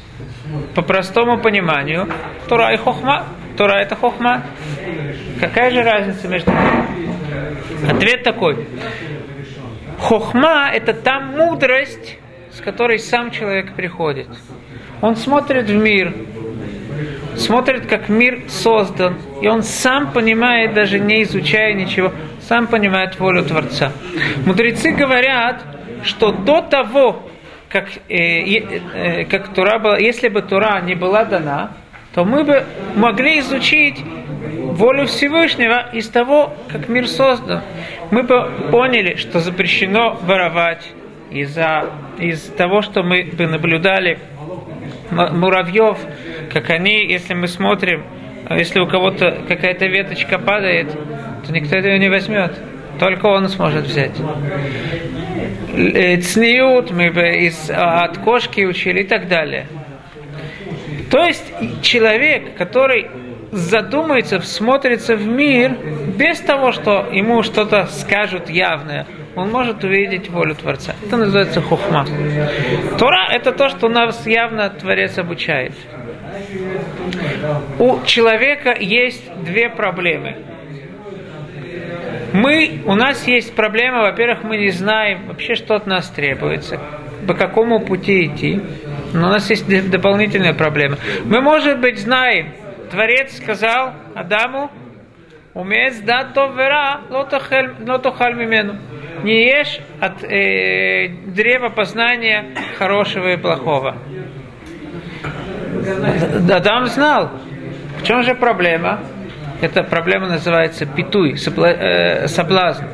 по 0.74 0.82
простому 0.82 1.38
пониманию 1.38 2.08
Тора 2.48 2.72
и 2.72 2.76
Хохма. 2.76 3.26
Тора 3.56 3.80
это 3.80 3.96
Хохма. 3.96 4.42
Какая 5.40 5.70
же 5.70 5.82
разница 5.82 6.28
между 6.28 6.50
ними? 6.50 7.90
Ответ 7.90 8.22
такой. 8.22 8.66
Хохма– 10.00 10.70
это 10.72 10.94
та 10.94 11.20
мудрость, 11.20 12.18
с 12.52 12.60
которой 12.60 12.98
сам 12.98 13.30
человек 13.30 13.74
приходит. 13.74 14.28
Он 15.00 15.16
смотрит 15.16 15.68
в 15.68 15.74
мир, 15.74 16.14
смотрит, 17.38 17.86
как 17.86 18.08
мир 18.08 18.42
создан, 18.48 19.16
и 19.40 19.48
он 19.48 19.62
сам 19.62 20.12
понимает, 20.12 20.74
даже 20.74 20.98
не 20.98 21.22
изучая 21.22 21.72
ничего, 21.72 22.12
сам 22.40 22.66
понимает 22.66 23.18
волю 23.18 23.44
Творца. 23.44 23.92
Мудрецы 24.46 24.92
говорят, 24.92 25.62
что 26.02 26.32
до 26.32 26.62
того, 26.62 27.28
как, 27.68 27.88
э, 28.08 28.16
э, 28.16 29.24
как 29.24 29.48
Тура 29.54 29.78
была, 29.78 29.98
если 29.98 30.28
бы 30.28 30.42
Тура 30.42 30.80
не 30.80 30.94
была 30.94 31.24
дана, 31.24 31.72
то 32.14 32.24
мы 32.24 32.44
бы 32.44 32.64
могли 32.96 33.40
изучить 33.40 34.02
волю 34.78 35.06
Всевышнего 35.06 35.88
из 35.92 36.08
того, 36.08 36.54
как 36.70 36.88
мир 36.88 37.06
создан. 37.06 37.60
Мы 38.10 38.22
бы 38.22 38.50
поняли, 38.70 39.16
что 39.16 39.40
запрещено 39.40 40.18
воровать 40.22 40.84
из-за 41.30 41.90
из 42.18 42.42
того, 42.42 42.82
что 42.82 43.02
мы 43.02 43.24
бы 43.24 43.46
наблюдали 43.46 44.18
муравьев, 45.10 45.98
как 46.52 46.70
они, 46.70 47.06
если 47.06 47.34
мы 47.34 47.48
смотрим, 47.48 48.04
если 48.50 48.80
у 48.80 48.86
кого-то 48.86 49.42
какая-то 49.46 49.86
веточка 49.86 50.38
падает, 50.38 50.90
то 51.46 51.52
никто 51.52 51.76
ее 51.76 51.98
не 51.98 52.08
возьмет. 52.08 52.52
Только 52.98 53.26
он 53.26 53.48
сможет 53.48 53.84
взять. 53.84 54.16
Э, 55.74 56.16
цниют 56.16 56.90
мы 56.90 57.10
бы 57.10 57.28
из, 57.46 57.70
от 57.70 58.18
кошки 58.18 58.62
учили 58.62 59.02
и 59.02 59.06
так 59.06 59.28
далее. 59.28 59.66
То 61.10 61.24
есть 61.24 61.44
человек, 61.82 62.56
который 62.56 63.08
задумается, 63.52 64.40
всмотрится 64.40 65.16
в 65.16 65.26
мир 65.26 65.76
без 66.16 66.40
того, 66.40 66.72
что 66.72 67.08
ему 67.12 67.42
что-то 67.42 67.86
скажут 67.86 68.50
явное, 68.50 69.06
он 69.36 69.50
может 69.50 69.84
увидеть 69.84 70.28
волю 70.28 70.54
Творца. 70.54 70.94
Это 71.06 71.16
называется 71.16 71.60
хухма. 71.60 72.04
Тора– 72.98 73.28
это 73.32 73.52
то, 73.52 73.68
что 73.68 73.88
нас 73.88 74.26
явно 74.26 74.68
Творец 74.68 75.16
обучает. 75.18 75.72
У 77.78 78.04
человека 78.04 78.76
есть 78.78 79.22
две 79.44 79.68
проблемы. 79.68 80.36
Мы, 82.32 82.82
у 82.84 82.94
нас 82.94 83.26
есть 83.26 83.54
проблема, 83.54 84.02
во-первых, 84.02 84.44
мы 84.44 84.58
не 84.58 84.70
знаем 84.70 85.26
вообще, 85.28 85.54
что 85.54 85.74
от 85.74 85.86
нас 85.86 86.08
требуется, 86.10 86.78
по 87.26 87.34
какому 87.34 87.80
пути 87.80 88.26
идти. 88.26 88.60
Но 89.14 89.28
у 89.28 89.30
нас 89.30 89.48
есть 89.48 89.66
дополнительная 89.90 90.52
проблема. 90.52 90.98
Мы, 91.24 91.40
может 91.40 91.80
быть, 91.80 91.98
знаем, 91.98 92.52
Творец 92.90 93.36
сказал 93.36 93.94
Адаму, 94.14 94.70
умеет 95.54 96.04
дать 96.04 96.34
то 96.34 96.46
вера, 96.46 97.00
лотохаль 97.10 98.34
мимену. 98.34 98.78
Не 99.22 99.46
ешь 99.46 99.80
от 100.00 100.22
э, 100.22 101.08
древа 101.26 101.70
познания 101.70 102.54
хорошего 102.78 103.32
и 103.32 103.36
плохого. 103.36 103.96
Адам 106.52 106.86
знал. 106.86 107.30
В 107.98 108.02
чем 108.04 108.22
же 108.22 108.34
проблема? 108.34 109.00
Эта 109.60 109.82
проблема 109.82 110.28
называется 110.28 110.86
питуй, 110.86 111.34
э, 111.34 112.28
соблазн. 112.28 112.84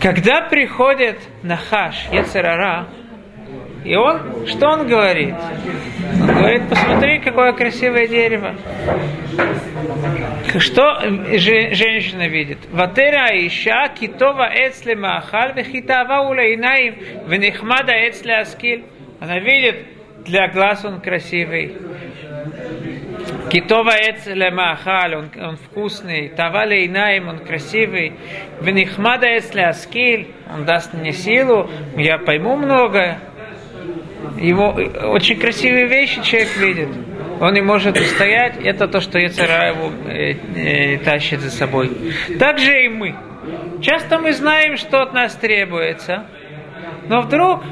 Когда 0.00 0.42
приходит 0.42 1.18
Нахаш, 1.42 2.08
Ецерара, 2.12 2.86
и 3.84 3.96
он, 3.96 4.46
что 4.46 4.68
он 4.68 4.86
говорит? 4.86 5.34
Он 6.20 6.26
говорит, 6.26 6.68
посмотри, 6.68 7.18
какое 7.20 7.52
красивое 7.52 8.06
дерево. 8.06 8.54
Что 10.58 11.00
женщина 11.00 12.28
видит? 12.28 12.58
Ватера 12.70 13.28
Иша, 13.46 13.88
китова 13.88 14.48
эцле 14.54 14.94
маахаль, 14.94 15.52
вехитава 15.54 16.28
улейнаим, 16.28 16.96
венихмада 17.26 17.92
эцле 17.92 18.36
аскиль. 18.36 18.84
Она 19.20 19.38
видит, 19.38 19.76
для 20.24 20.48
глаз 20.48 20.84
он 20.84 21.00
красивый. 21.00 21.76
Китова 23.50 23.92
эцле 23.96 24.50
маахаль, 24.50 25.16
он, 25.16 25.30
он 25.40 25.56
вкусный. 25.56 26.28
Тава 26.28 26.64
лейнаим, 26.64 27.28
он 27.28 27.38
красивый. 27.38 28.14
Венихмада 28.60 29.26
эцле 29.38 29.66
аскиль, 29.66 30.28
он 30.52 30.64
даст 30.64 30.92
мне 30.94 31.12
силу, 31.12 31.70
я 31.96 32.18
пойму 32.18 32.56
многое 32.56 33.20
его 34.38 34.70
очень 34.70 35.38
красивые 35.38 35.86
вещи 35.86 36.22
человек 36.22 36.56
видит. 36.56 36.88
Он 37.40 37.52
не 37.52 37.62
может 37.62 37.96
устоять, 37.96 38.56
это 38.64 38.86
то, 38.88 39.00
что 39.00 39.18
Яцера 39.18 39.68
его 39.68 39.90
э, 40.06 40.34
э, 40.54 40.98
тащит 40.98 41.40
за 41.40 41.50
собой. 41.50 41.90
Так 42.38 42.58
же 42.58 42.84
и 42.84 42.88
мы. 42.88 43.14
Часто 43.82 44.18
мы 44.18 44.32
знаем, 44.32 44.76
что 44.76 45.02
от 45.02 45.12
нас 45.12 45.34
требуется, 45.34 46.26
но 47.08 47.22
вдруг 47.22 47.62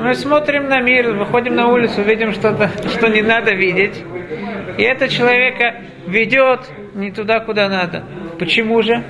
мы 0.00 0.14
смотрим 0.14 0.68
на 0.68 0.80
мир, 0.80 1.10
выходим 1.12 1.54
на 1.54 1.68
улицу, 1.68 2.02
видим 2.02 2.32
что-то, 2.32 2.70
что 2.88 3.08
не 3.08 3.22
надо 3.22 3.52
видеть, 3.52 4.02
и 4.78 4.82
это 4.82 5.08
человека 5.08 5.82
ведет 6.06 6.60
не 6.94 7.10
туда, 7.10 7.40
куда 7.40 7.68
надо. 7.68 8.04
Почему 8.38 8.82
же? 8.82 9.02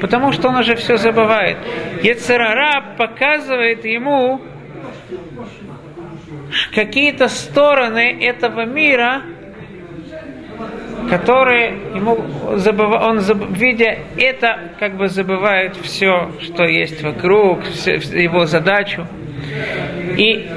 Потому 0.00 0.32
что 0.32 0.48
он 0.48 0.56
уже 0.56 0.76
все 0.76 0.96
забывает. 0.98 1.56
Ецерара 2.02 2.96
показывает 2.98 3.84
ему, 3.84 4.40
какие-то 6.74 7.28
стороны 7.28 8.22
этого 8.22 8.66
мира, 8.66 9.22
которые 11.08 11.70
ему 11.94 12.18
забыв... 12.56 12.88
он 12.90 13.20
заб... 13.20 13.38
видя 13.50 13.98
это, 14.16 14.72
как 14.78 14.96
бы 14.96 15.08
забывает 15.08 15.76
все, 15.76 16.30
что 16.40 16.64
есть 16.64 17.02
вокруг, 17.02 17.62
все, 17.64 17.94
его 17.94 18.44
задачу. 18.46 19.06
И 20.16 20.48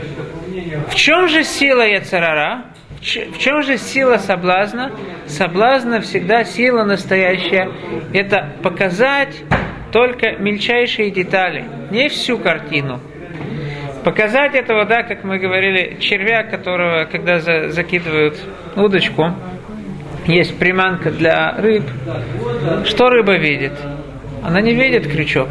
в 0.90 0.96
чем 0.96 1.28
же 1.28 1.44
сила 1.44 1.82
Яцерара? 1.82 2.66
В 3.02 3.38
чем 3.38 3.62
же 3.64 3.78
сила 3.78 4.18
соблазна? 4.18 4.92
Соблазна 5.26 6.02
всегда 6.02 6.44
сила 6.44 6.84
настоящая. 6.84 7.70
Это 8.14 8.54
показать 8.62 9.44
только 9.92 10.34
мельчайшие 10.34 11.12
детали, 11.12 11.66
не 11.92 12.10
всю 12.10 12.38
картину. 12.38 13.00
Показать 14.04 14.56
этого, 14.56 14.86
да, 14.86 15.04
как 15.04 15.24
мы 15.24 15.40
говорили, 15.40 15.98
червя, 16.00 16.44
которого, 16.44 17.06
когда 17.06 17.40
за, 17.40 17.70
закидывают 17.70 18.38
удочку, 18.76 19.34
есть 20.26 20.58
приманка 20.58 21.12
для 21.12 21.52
рыб. 21.58 21.84
Что 22.86 23.10
рыба 23.10 23.36
видит? 23.36 23.74
Она 24.44 24.62
не 24.62 24.74
видит 24.74 25.08
крючок. 25.12 25.50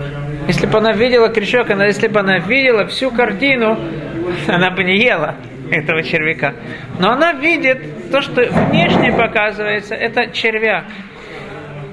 Если 0.49 0.65
бы 0.65 0.79
она 0.79 0.93
видела 0.93 1.29
крючок, 1.29 1.69
она, 1.71 1.85
если 1.85 2.09
бы 2.09 2.21
она 2.21 2.39
видела 2.39 2.87
всю 2.87 3.11
картину, 3.11 3.79
она 4.49 4.71
бы 4.71 4.83
не 4.83 4.99
ела 4.99 5.37
этого 5.71 6.03
червяка. 6.03 6.55
Но 6.99 7.11
она 7.11 7.35
видит 7.35 8.11
то, 8.11 8.23
что 8.23 8.43
внешне 8.71 9.13
показывается, 9.13 9.95
это 9.95 10.31
червяк. 10.31 10.85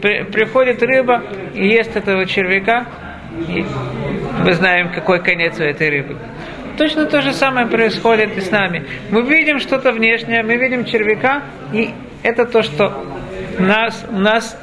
При, 0.01 0.23
приходит 0.23 0.81
рыба 0.81 1.23
и 1.53 1.67
ест 1.67 1.97
этого 1.97 2.25
червяка, 2.25 2.85
и 3.49 3.65
мы 4.41 4.53
знаем, 4.53 4.89
какой 4.93 5.21
конец 5.21 5.59
у 5.59 5.63
этой 5.63 5.89
рыбы. 5.89 6.17
Точно 6.77 7.07
то 7.07 7.21
же 7.21 7.33
самое 7.33 7.67
происходит 7.67 8.37
и 8.37 8.41
с 8.41 8.51
нами. 8.51 8.85
Мы 9.09 9.23
видим 9.23 9.59
что-то 9.59 9.91
внешнее, 9.91 10.43
мы 10.43 10.55
видим 10.55 10.85
червяка, 10.85 11.43
и 11.73 11.89
это 12.23 12.45
то, 12.45 12.63
что 12.63 13.05
нас, 13.59 14.05
нас 14.11 14.57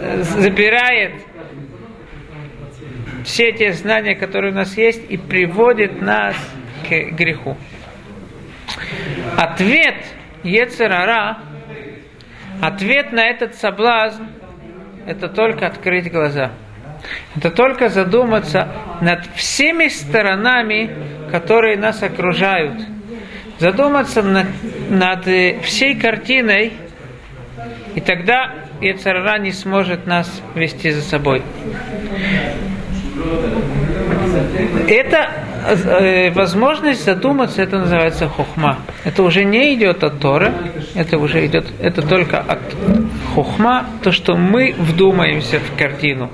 э, 0.00 0.22
забирает 0.22 1.12
все 3.24 3.52
те 3.52 3.72
знания, 3.72 4.14
которые 4.14 4.52
у 4.52 4.54
нас 4.54 4.76
есть, 4.76 5.02
и 5.10 5.16
приводит 5.16 6.00
нас 6.00 6.36
к 6.88 6.90
греху. 7.12 7.56
Ответ 9.36 9.96
Ецерара, 10.42 11.38
ответ 12.60 13.12
на 13.12 13.26
этот 13.26 13.54
соблазн, 13.54 14.24
это 15.06 15.28
только 15.28 15.66
открыть 15.66 16.10
глаза– 16.10 16.52
это 17.36 17.50
только 17.50 17.88
задуматься 17.88 18.68
над 19.00 19.26
всеми 19.34 19.88
сторонами, 19.88 20.90
которые 21.30 21.76
нас 21.76 22.02
окружают. 22.02 22.80
Задуматься 23.58 24.22
над, 24.22 24.46
над 24.90 25.28
э, 25.28 25.60
всей 25.60 25.98
картиной, 25.98 26.72
и 27.94 28.00
тогда 28.00 28.52
Ецарара 28.80 29.38
не 29.38 29.52
сможет 29.52 30.06
нас 30.06 30.42
вести 30.54 30.90
за 30.90 31.02
собой. 31.02 31.42
Это 34.88 35.30
э, 35.66 36.30
возможность 36.32 37.04
задуматься, 37.04 37.62
это 37.62 37.78
называется 37.78 38.28
хохма. 38.28 38.78
Это 39.04 39.22
уже 39.22 39.44
не 39.44 39.74
идет 39.74 40.04
от 40.04 40.20
Торы, 40.20 40.52
это 40.94 41.18
уже 41.18 41.46
идет, 41.46 41.66
это 41.80 42.02
только 42.02 42.38
от 42.38 42.60
хохма, 43.34 43.86
то, 44.02 44.12
что 44.12 44.36
мы 44.36 44.74
вдумаемся 44.76 45.60
в 45.60 45.78
картину. 45.78 46.30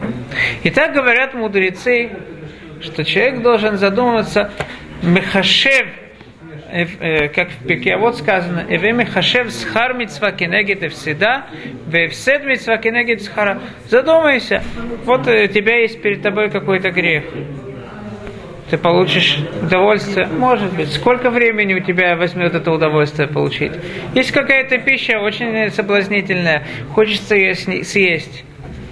И 0.62 0.70
так 0.70 0.94
говорят 0.94 1.34
мудрецы, 1.34 2.10
что 2.80 3.04
человек 3.04 3.42
должен 3.42 3.76
задумываться 3.78 4.50
мехашев, 5.02 5.86
как 7.34 7.50
в 7.50 7.66
Пеке, 7.66 7.96
вот 7.96 8.18
сказано, 8.18 8.64
«Эве 8.68 8.92
мехашев 8.92 9.50
схар 9.50 9.94
митцва 9.94 10.32
кенегет 10.32 10.92
всегда, 10.92 11.46
вевсед 11.86 12.44
митцва 12.44 12.76
кенегет 12.78 13.22
схара». 13.22 13.60
Задумайся, 13.88 14.62
вот 15.04 15.22
у 15.22 15.46
тебя 15.46 15.80
есть 15.80 16.00
перед 16.02 16.22
тобой 16.22 16.50
какой-то 16.50 16.90
грех 16.90 17.24
ты 18.70 18.78
получишь 18.78 19.38
удовольствие, 19.60 20.28
может 20.28 20.72
быть, 20.72 20.92
сколько 20.92 21.30
времени 21.30 21.74
у 21.74 21.80
тебя 21.80 22.16
возьмет 22.16 22.54
это 22.54 22.70
удовольствие 22.70 23.26
получить. 23.26 23.72
Есть 24.14 24.30
какая-то 24.30 24.78
пища 24.78 25.18
очень 25.18 25.70
соблазнительная, 25.72 26.62
хочется 26.94 27.34
ее 27.34 27.54
съесть. 27.56 28.44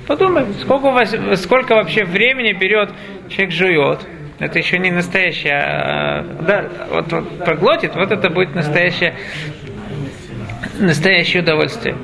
Подумай, 0.09 0.45
сколько, 0.61 1.37
сколько 1.37 1.75
вообще 1.75 2.05
времени 2.05 2.53
берет 2.53 2.91
человек 3.29 3.53
жует. 3.53 4.01
Это 4.38 4.59
еще 4.59 4.79
не 4.79 4.90
настоящее, 4.90 5.55
а, 5.55 6.22
да, 6.46 6.64
вот, 6.90 7.12
вот 7.12 7.44
проглотит, 7.44 7.94
вот 7.94 8.12
это 8.12 8.31
будет 8.31 8.55
настоящее, 8.55 9.14
настоящее 10.79 11.42
удовольствие 11.42 11.96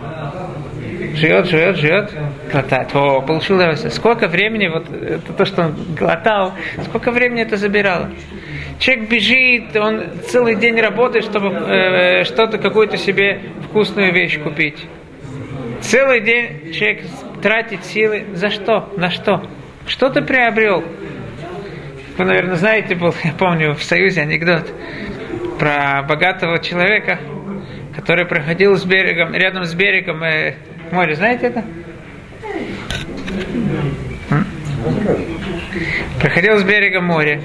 живет, 1.17 1.47
живет, 1.47 1.77
живет, 1.77 2.13
глотает. 2.51 2.95
О, 2.95 3.21
получил 3.21 3.57
удовольствие. 3.57 3.93
Сколько 3.93 4.29
времени, 4.29 4.69
вот 4.69 4.91
это 4.91 5.33
то, 5.33 5.45
что 5.45 5.67
он 5.67 5.75
глотал, 5.99 6.53
сколько 6.85 7.11
времени 7.11 7.43
это 7.43 7.57
забирало. 7.57 8.11
Человек 8.79 9.09
бежит, 9.09 9.77
он 9.77 10.03
целый 10.29 10.57
день 10.57 10.81
работает, 10.81 11.25
чтобы 11.25 11.49
э, 11.49 12.25
что-то, 12.25 12.59
какую-то 12.59 12.97
себе 12.97 13.41
вкусную 13.69 14.13
вещь 14.13 14.39
купить. 14.41 14.85
Целый 15.81 16.21
день 16.21 16.73
человек 16.73 17.05
тратит 17.43 17.85
силы. 17.85 18.25
За 18.35 18.51
что? 18.51 18.93
На 18.97 19.11
что? 19.11 19.47
Что 19.87 20.09
ты 20.09 20.23
приобрел? 20.23 20.83
Вы, 22.17 22.25
наверное, 22.27 22.55
знаете, 22.55 22.95
был, 22.95 23.13
я 23.25 23.33
помню, 23.33 23.75
в 23.75 23.83
Союзе 23.83 24.23
анекдот 24.23 24.73
про 25.59 26.05
богатого 26.09 26.61
человека, 26.61 27.19
который 27.97 28.25
проходил 28.25 28.77
с 28.77 28.85
берегом, 28.85 29.35
рядом 29.35 29.65
с 29.65 29.75
берегом, 29.75 30.23
э, 30.23 30.55
море, 30.93 31.17
знаете 31.17 31.47
это? 31.47 31.65
Проходил 36.21 36.59
с 36.59 36.63
берега 36.63 37.01
моря. 37.01 37.41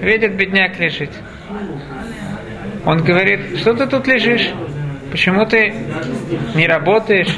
Видит, 0.00 0.36
бедняк 0.36 0.78
лежит. 0.78 1.10
Он 2.84 3.02
говорит, 3.02 3.58
что 3.58 3.72
ты 3.72 3.86
тут 3.86 4.06
лежишь? 4.06 4.50
Почему 5.10 5.46
ты 5.46 5.72
не 6.54 6.66
работаешь? 6.66 7.34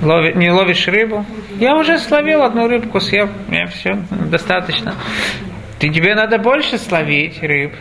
Лови, 0.00 0.32
не 0.34 0.50
ловишь 0.50 0.86
рыбу? 0.86 1.26
Я 1.60 1.76
уже 1.76 1.98
словил 1.98 2.42
одну 2.42 2.68
рыбку, 2.68 3.00
съел. 3.00 3.28
Мне 3.46 3.66
все, 3.66 4.02
достаточно. 4.10 4.94
Ты, 5.78 5.90
тебе 5.90 6.14
надо 6.14 6.38
больше 6.38 6.78
словить 6.78 7.42
рыб. 7.42 7.74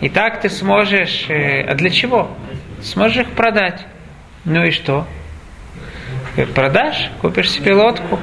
И 0.00 0.08
так 0.08 0.40
ты 0.40 0.48
сможешь... 0.48 1.26
Э, 1.28 1.62
а 1.62 1.74
для 1.74 1.90
чего? 1.90 2.30
Сможешь 2.80 3.26
их 3.26 3.30
продать. 3.30 3.84
Ну 4.44 4.64
и 4.64 4.70
что? 4.70 5.08
Э, 6.36 6.46
продашь, 6.46 7.10
купишь 7.20 7.50
себе 7.50 7.74
лодку. 7.74 8.20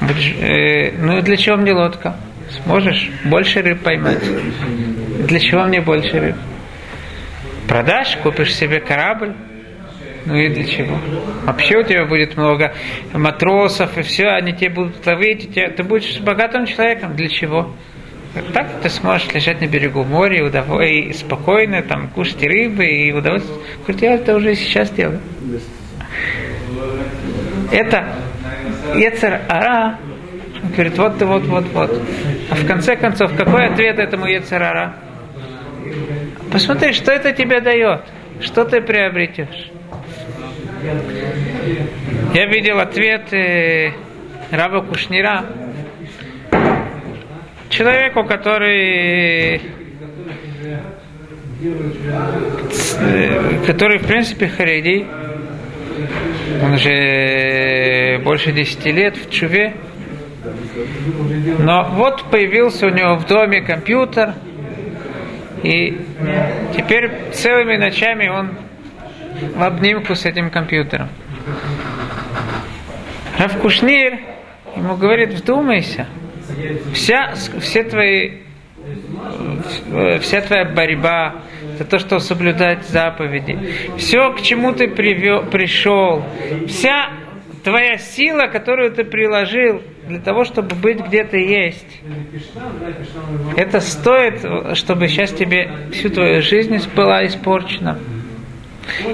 Будешь, 0.00 0.36
э, 0.40 0.92
ну 0.98 1.18
и 1.18 1.20
для 1.20 1.36
чего 1.36 1.56
мне 1.56 1.74
лодка? 1.74 2.16
Сможешь 2.64 3.10
больше 3.24 3.60
рыб 3.60 3.82
поймать. 3.82 4.24
Для 5.26 5.38
чего 5.38 5.64
мне 5.64 5.82
больше 5.82 6.18
рыб? 6.18 6.36
Продашь, 7.68 8.16
купишь 8.22 8.54
себе 8.54 8.80
корабль. 8.80 9.34
Ну 10.24 10.36
и 10.36 10.48
для 10.48 10.64
чего? 10.64 10.98
Вообще 11.44 11.78
у 11.78 11.82
тебя 11.82 12.04
будет 12.04 12.36
много 12.36 12.74
матросов, 13.12 13.98
и 13.98 14.02
все, 14.02 14.28
они 14.28 14.52
тебе 14.52 14.70
будут 14.70 15.04
ловить, 15.04 15.44
и 15.44 15.48
тебе, 15.48 15.68
ты 15.70 15.82
будешь 15.82 16.20
богатым 16.20 16.66
человеком. 16.66 17.16
Для 17.16 17.28
чего? 17.28 17.72
Так 18.54 18.80
ты 18.82 18.88
сможешь 18.88 19.32
лежать 19.34 19.60
на 19.60 19.66
берегу 19.66 20.04
моря 20.04 20.38
и, 20.38 20.42
удов... 20.42 20.80
и 20.80 21.12
спокойно 21.12 21.82
там, 21.82 22.08
кушать 22.08 22.42
рыбы 22.42 22.86
и 22.86 23.12
удовольствие. 23.12 23.58
Хоть 23.84 24.00
я 24.00 24.14
это 24.14 24.36
уже 24.36 24.54
сейчас 24.54 24.90
делаю. 24.90 25.20
Это 27.70 28.14
Ецер 28.94 29.40
Ара 29.48 29.98
говорит, 30.74 30.96
вот 30.96 31.18
ты, 31.18 31.26
вот, 31.26 31.42
вот, 31.44 31.66
вот. 31.72 32.02
А 32.50 32.54
в 32.54 32.66
конце 32.66 32.96
концов, 32.96 33.36
какой 33.36 33.66
ответ 33.66 33.98
этому 33.98 34.26
Ецер 34.26 34.62
Ара? 34.62 34.94
Посмотри, 36.50 36.92
что 36.92 37.12
это 37.12 37.32
тебе 37.32 37.60
дает, 37.60 38.02
что 38.40 38.64
ты 38.64 38.80
приобретешь. 38.80 39.70
Я 42.34 42.46
видел 42.46 42.80
ответ 42.80 43.32
э, 43.32 43.92
Раба 44.50 44.80
Кушнира, 44.80 45.44
человеку, 47.68 48.24
который 48.24 49.60
который, 53.66 53.98
в 53.98 54.06
принципе, 54.06 54.48
харидей, 54.48 55.06
он 56.62 56.72
уже 56.72 58.18
больше 58.24 58.50
10 58.50 58.86
лет 58.86 59.16
в 59.16 59.30
Чуве, 59.30 59.74
но 61.60 61.84
вот 61.92 62.24
появился 62.30 62.86
у 62.86 62.90
него 62.90 63.14
в 63.14 63.26
доме 63.26 63.60
компьютер, 63.60 64.34
и 65.62 66.00
теперь 66.76 67.30
целыми 67.32 67.76
ночами 67.76 68.26
он 68.26 68.50
в 69.54 69.62
обнимку 69.62 70.14
с 70.14 70.24
этим 70.24 70.50
компьютером. 70.50 71.08
Раф 73.38 73.58
Кушнир 73.58 74.18
ему 74.76 74.96
говорит, 74.96 75.34
вдумайся– 75.34 76.06
вся, 76.92 77.34
все 77.34 77.84
твои, 77.84 78.38
вся 80.20 80.40
твоя 80.40 80.64
борьба 80.64 81.36
за 81.78 81.84
то, 81.84 81.98
что 81.98 82.18
соблюдать 82.18 82.84
заповеди, 82.86 83.58
все, 83.96 84.32
к 84.32 84.42
чему 84.42 84.72
ты 84.72 84.88
привел, 84.88 85.44
пришел, 85.44 86.24
вся 86.66 87.10
твоя 87.64 87.98
сила, 87.98 88.46
которую 88.48 88.92
ты 88.92 89.04
приложил 89.04 89.82
для 90.08 90.18
того, 90.20 90.44
чтобы 90.44 90.74
быть 90.74 90.98
где 91.00 91.24
то 91.24 91.36
есть. 91.36 92.02
Это 93.56 93.80
стоит, 93.80 94.76
чтобы 94.76 95.08
сейчас 95.08 95.32
тебе 95.32 95.70
всю 95.92 96.10
твою 96.10 96.42
жизнь 96.42 96.76
была 96.94 97.24
испорчена. 97.24 97.98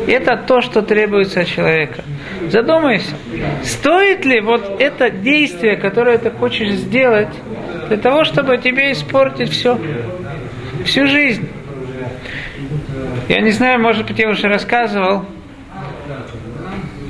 Это 0.07 0.37
то, 0.37 0.61
что 0.61 0.83
требуется 0.83 1.41
от 1.41 1.49
человека. 1.49 2.03
Задумайся, 2.49 3.15
стоит 3.63 4.25
ли 4.25 4.41
вот 4.41 4.81
это 4.81 5.11
действие, 5.11 5.77
которое 5.77 6.19
ты 6.19 6.31
хочешь 6.31 6.71
сделать, 6.71 7.29
для 7.89 7.97
того, 7.97 8.25
чтобы 8.25 8.59
тебе 8.59 8.93
испортить 8.93 9.51
все, 9.51 9.79
всю 10.85 11.07
жизнь. 11.07 11.49
Я 13.29 13.41
не 13.41 13.51
знаю, 13.51 13.81
может 13.81 14.07
быть, 14.07 14.19
я 14.19 14.29
уже 14.31 14.49
рассказывал. 14.49 15.25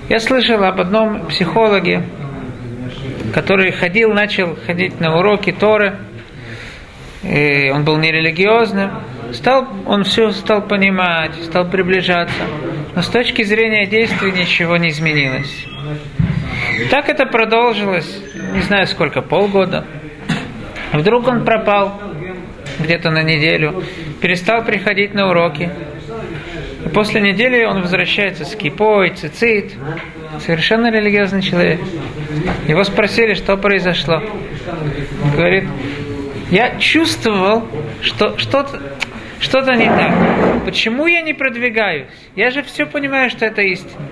Я 0.08 0.20
слышал 0.20 0.62
об 0.64 0.80
одном 0.80 1.26
психологе, 1.26 2.02
который 3.34 3.72
ходил, 3.72 4.12
начал 4.12 4.56
ходить 4.66 5.00
на 5.00 5.16
уроки 5.18 5.52
Торы. 5.52 5.98
И 7.22 7.70
он 7.70 7.84
был 7.84 7.98
нерелигиозным. 7.98 8.90
Стал, 9.32 9.68
он 9.86 10.04
все 10.04 10.30
стал 10.32 10.62
понимать, 10.62 11.34
стал 11.44 11.68
приближаться. 11.68 12.42
Но 12.94 13.02
с 13.02 13.08
точки 13.08 13.42
зрения 13.42 13.86
действий 13.86 14.32
ничего 14.32 14.76
не 14.76 14.88
изменилось. 14.88 15.66
Так 16.90 17.08
это 17.08 17.26
продолжилось, 17.26 18.22
не 18.54 18.60
знаю 18.62 18.86
сколько, 18.86 19.22
полгода. 19.22 19.84
Вдруг 20.92 21.28
он 21.28 21.44
пропал 21.44 22.00
где-то 22.78 23.10
на 23.10 23.22
неделю, 23.22 23.82
перестал 24.20 24.64
приходить 24.64 25.14
на 25.14 25.28
уроки. 25.28 25.70
И 26.84 26.88
после 26.88 27.20
недели 27.20 27.64
он 27.64 27.82
возвращается 27.82 28.44
с 28.44 28.54
кипой, 28.54 29.10
цицит, 29.10 29.74
совершенно 30.40 30.90
религиозный 30.90 31.42
человек. 31.42 31.80
Его 32.66 32.84
спросили, 32.84 33.34
что 33.34 33.56
произошло. 33.56 34.22
Он 35.24 35.30
говорит, 35.32 35.64
я 36.50 36.78
чувствовал, 36.78 37.68
что 38.00 38.38
что-то 38.38 38.80
что-то 39.40 39.74
не 39.74 39.86
так. 39.86 40.64
Почему 40.64 41.06
я 41.06 41.22
не 41.22 41.32
продвигаюсь? 41.32 42.08
Я 42.34 42.50
же 42.50 42.62
все 42.62 42.86
понимаю, 42.86 43.30
что 43.30 43.46
это 43.46 43.62
истина. 43.62 44.02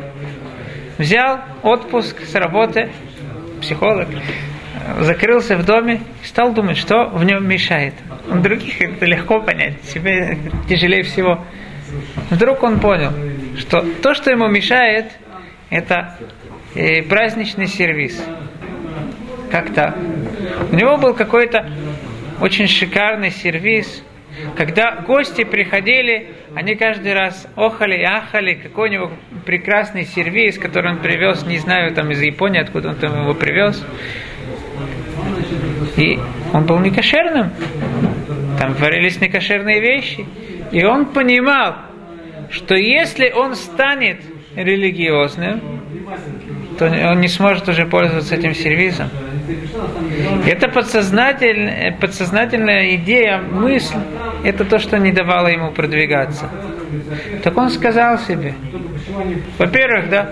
Взял 0.99 1.41
отпуск 1.62 2.23
с 2.23 2.35
работы, 2.35 2.91
психолог, 3.61 4.09
закрылся 5.01 5.57
в 5.57 5.65
доме, 5.65 6.01
стал 6.25 6.53
думать, 6.53 6.79
что 6.79 7.07
в 7.07 7.25
нем 7.25 7.47
мешает. 7.47 7.95
У 8.29 8.37
других 8.37 8.81
это 8.81 9.05
легко 9.05 9.41
понять, 9.41 9.85
себе 9.85 10.39
тяжелее 10.69 11.03
всего. 11.03 11.45
Вдруг 12.31 12.62
он 12.62 12.81
понял, 12.81 13.12
что 13.59 13.85
то, 14.03 14.15
что 14.15 14.31
ему 14.31 14.49
мешает, 14.49 15.12
это 15.71 16.17
э, 16.75 17.03
праздничный 17.03 17.67
сервис. 17.67 18.23
Как 19.51 19.73
так? 19.73 19.97
У 20.73 20.75
него 20.75 20.97
был 20.97 21.15
какой-то 21.15 21.71
очень 22.41 22.67
шикарный 22.67 23.31
сервис, 23.31 24.03
когда 24.57 24.97
гости 25.07 25.45
приходили, 25.45 26.29
они 26.55 26.75
каждый 26.75 27.12
раз 27.12 27.47
охали 27.57 27.99
и 27.99 28.05
ахали, 28.05 28.55
какой 28.55 28.88
у 28.88 28.92
него 28.92 29.12
прекрасный 29.45 30.05
сервис, 30.05 30.59
который 30.59 30.92
он 30.92 30.99
привез, 30.99 31.45
не 31.47 31.59
знаю, 31.59 31.95
там 31.95 32.11
из 32.11 32.23
Японии, 32.23 32.61
откуда 32.61 32.90
он 32.90 32.97
там 32.97 33.23
его 33.23 33.35
привез. 33.35 33.85
И 35.97 36.19
он 36.53 36.64
был 36.64 36.79
некошерным. 36.79 37.53
Там 38.59 38.75
творились 38.75 39.21
некошерные 39.21 39.81
вещи. 39.81 40.27
И 40.73 40.85
он 40.85 41.07
понимал, 41.07 41.77
что 42.51 42.75
если 42.75 43.31
он 43.31 43.55
станет 43.55 44.21
религиозным, 44.55 45.61
то 46.79 46.87
он 46.87 47.21
не 47.21 47.29
сможет 47.29 47.69
уже 47.69 47.87
пользоваться 47.87 48.35
этим 48.35 48.55
сервисом. 48.55 49.11
Это 50.46 50.68
подсознательная, 50.68 51.96
подсознательная 52.00 52.96
идея, 52.96 53.38
мысль, 53.38 53.98
это 54.44 54.64
то, 54.64 54.78
что 54.78 54.98
не 54.98 55.12
давало 55.12 55.48
ему 55.48 55.72
продвигаться. 55.72 56.50
Так 57.42 57.56
он 57.56 57.70
сказал 57.70 58.18
себе, 58.18 58.54
во-первых, 59.59 60.09
да, 60.11 60.30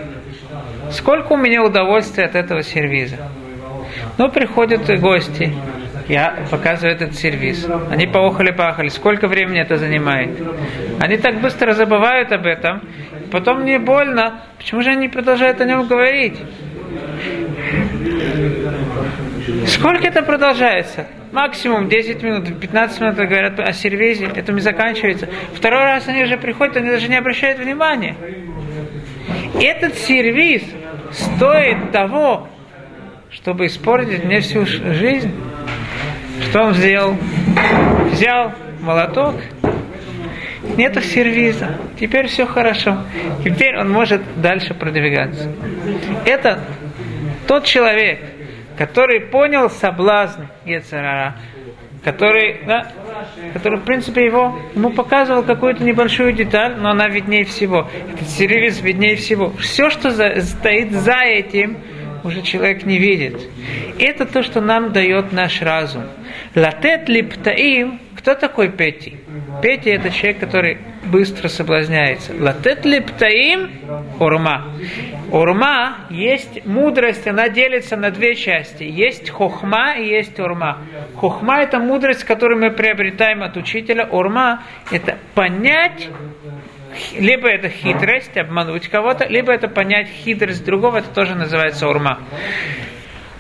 сколько 0.90 1.33
у 1.33 1.37
меня 1.37 1.62
удовольствия 1.62 2.24
от 2.24 2.35
этого 2.35 2.62
сервиза. 2.62 3.16
Ну, 4.18 4.31
приходят 4.31 4.88
гости, 5.00 5.53
я 6.09 6.37
показываю 6.50 6.94
этот 6.94 7.14
сервис. 7.14 7.66
Они 7.90 8.07
поохали-пахали. 8.07 8.88
Сколько 8.88 9.27
времени 9.27 9.61
это 9.61 9.77
занимает? 9.77 10.31
Они 11.00 11.16
так 11.16 11.40
быстро 11.40 11.72
забывают 11.72 12.31
об 12.33 12.46
этом. 12.46 12.83
Потом 13.31 13.62
мне 13.62 13.79
больно. 13.79 14.42
Почему 14.59 14.83
же 14.83 14.90
они 14.90 15.09
продолжают 15.09 15.61
о 15.61 15.64
нем 15.64 15.87
говорить? 15.87 16.38
Сколько 19.66 20.09
это 20.09 20.22
продолжается? 20.22 21.07
Максимум 21.33 21.88
10 21.88 22.22
минут, 22.22 22.61
15 22.61 23.00
минут 23.00 23.16
говорят 23.16 23.59
о 23.59 23.72
сервизе, 23.72 24.31
это 24.35 24.53
не 24.53 24.61
заканчивается. 24.61 25.29
Второй 25.55 25.81
раз 25.81 26.07
они 26.09 26.22
уже 26.22 26.37
приходят, 26.37 26.77
они 26.77 26.90
даже 26.90 27.09
не 27.09 27.16
обращают 27.16 27.59
внимания. 27.59 28.16
Этот 29.61 29.96
сервис 29.96 30.62
стоит 31.11 31.92
того, 31.92 32.48
чтобы 33.31 33.66
испортить 33.66 34.24
мне 34.24 34.40
всю 34.40 34.66
жизнь. 34.66 35.33
Что 36.42 36.64
он 36.64 36.74
сделал? 36.74 37.16
Взял 38.12 38.53
молоток 38.81 39.37
нету 40.77 41.00
сервиза, 41.00 41.77
теперь 41.98 42.27
все 42.27 42.46
хорошо. 42.46 42.98
Теперь 43.44 43.77
он 43.77 43.90
может 43.90 44.22
дальше 44.40 44.74
продвигаться. 44.74 45.50
Это 46.24 46.61
тот 47.46 47.64
человек, 47.64 48.20
который 48.77 49.21
понял 49.21 49.71
соблазн 49.71 50.43
Ецарара, 50.65 51.37
который, 52.03 52.61
да, 52.67 52.93
который, 53.53 53.81
в 53.81 53.85
принципе, 53.85 54.25
его, 54.25 54.59
ему 54.75 54.91
показывал 54.91 55.43
какую-то 55.43 55.83
небольшую 55.83 56.33
деталь, 56.33 56.77
но 56.77 56.91
она 56.91 57.09
виднее 57.09 57.45
всего. 57.45 57.89
Этот 58.13 58.29
сервис 58.29 58.81
виднее 58.83 59.17
всего. 59.17 59.53
Все, 59.59 59.91
что 59.91 60.11
за, 60.11 60.41
стоит 60.43 60.93
за 60.93 61.21
этим, 61.25 61.79
уже 62.23 62.43
человек 62.43 62.85
не 62.85 62.99
видит. 62.99 63.41
Это 63.99 64.27
то, 64.27 64.43
что 64.43 64.61
нам 64.61 64.93
дает 64.93 65.33
наш 65.33 65.63
разум. 65.63 66.05
Латет 66.55 67.09
липтаим, 67.09 68.01
кто 68.17 68.35
такой 68.35 68.71
Пети? 68.71 69.19
Пети 69.62 69.90
это 69.90 70.11
человек, 70.11 70.40
который 70.40 70.79
быстро 71.05 71.49
соблазняется. 71.49 72.33
Латет 72.38 72.85
липтаим 72.85 73.71
урма. 74.19 74.64
Урма 75.31 75.97
есть 76.11 76.64
мудрость, 76.64 77.27
она 77.27 77.49
делится 77.49 77.97
на 77.97 78.11
две 78.11 78.35
части. 78.35 78.85
Есть 78.85 79.31
хохма 79.31 79.95
и 79.95 80.07
есть 80.07 80.38
урма. 80.38 80.79
Хохма 81.17 81.61
это 81.62 81.79
мудрость, 81.79 82.25
которую 82.25 82.61
мы 82.61 82.71
приобретаем 82.71 83.43
от 83.43 83.57
учителя. 83.57 84.07
Урма 84.07 84.62
это 84.90 85.19
понять 85.35 86.09
либо 87.19 87.49
это 87.49 87.69
хитрость, 87.69 88.37
обмануть 88.37 88.88
кого-то, 88.88 89.27
либо 89.27 89.53
это 89.53 89.69
понять 89.69 90.09
хитрость 90.09 90.64
другого, 90.64 90.99
это 90.99 91.09
тоже 91.09 91.35
называется 91.35 91.88
урма. 91.88 92.21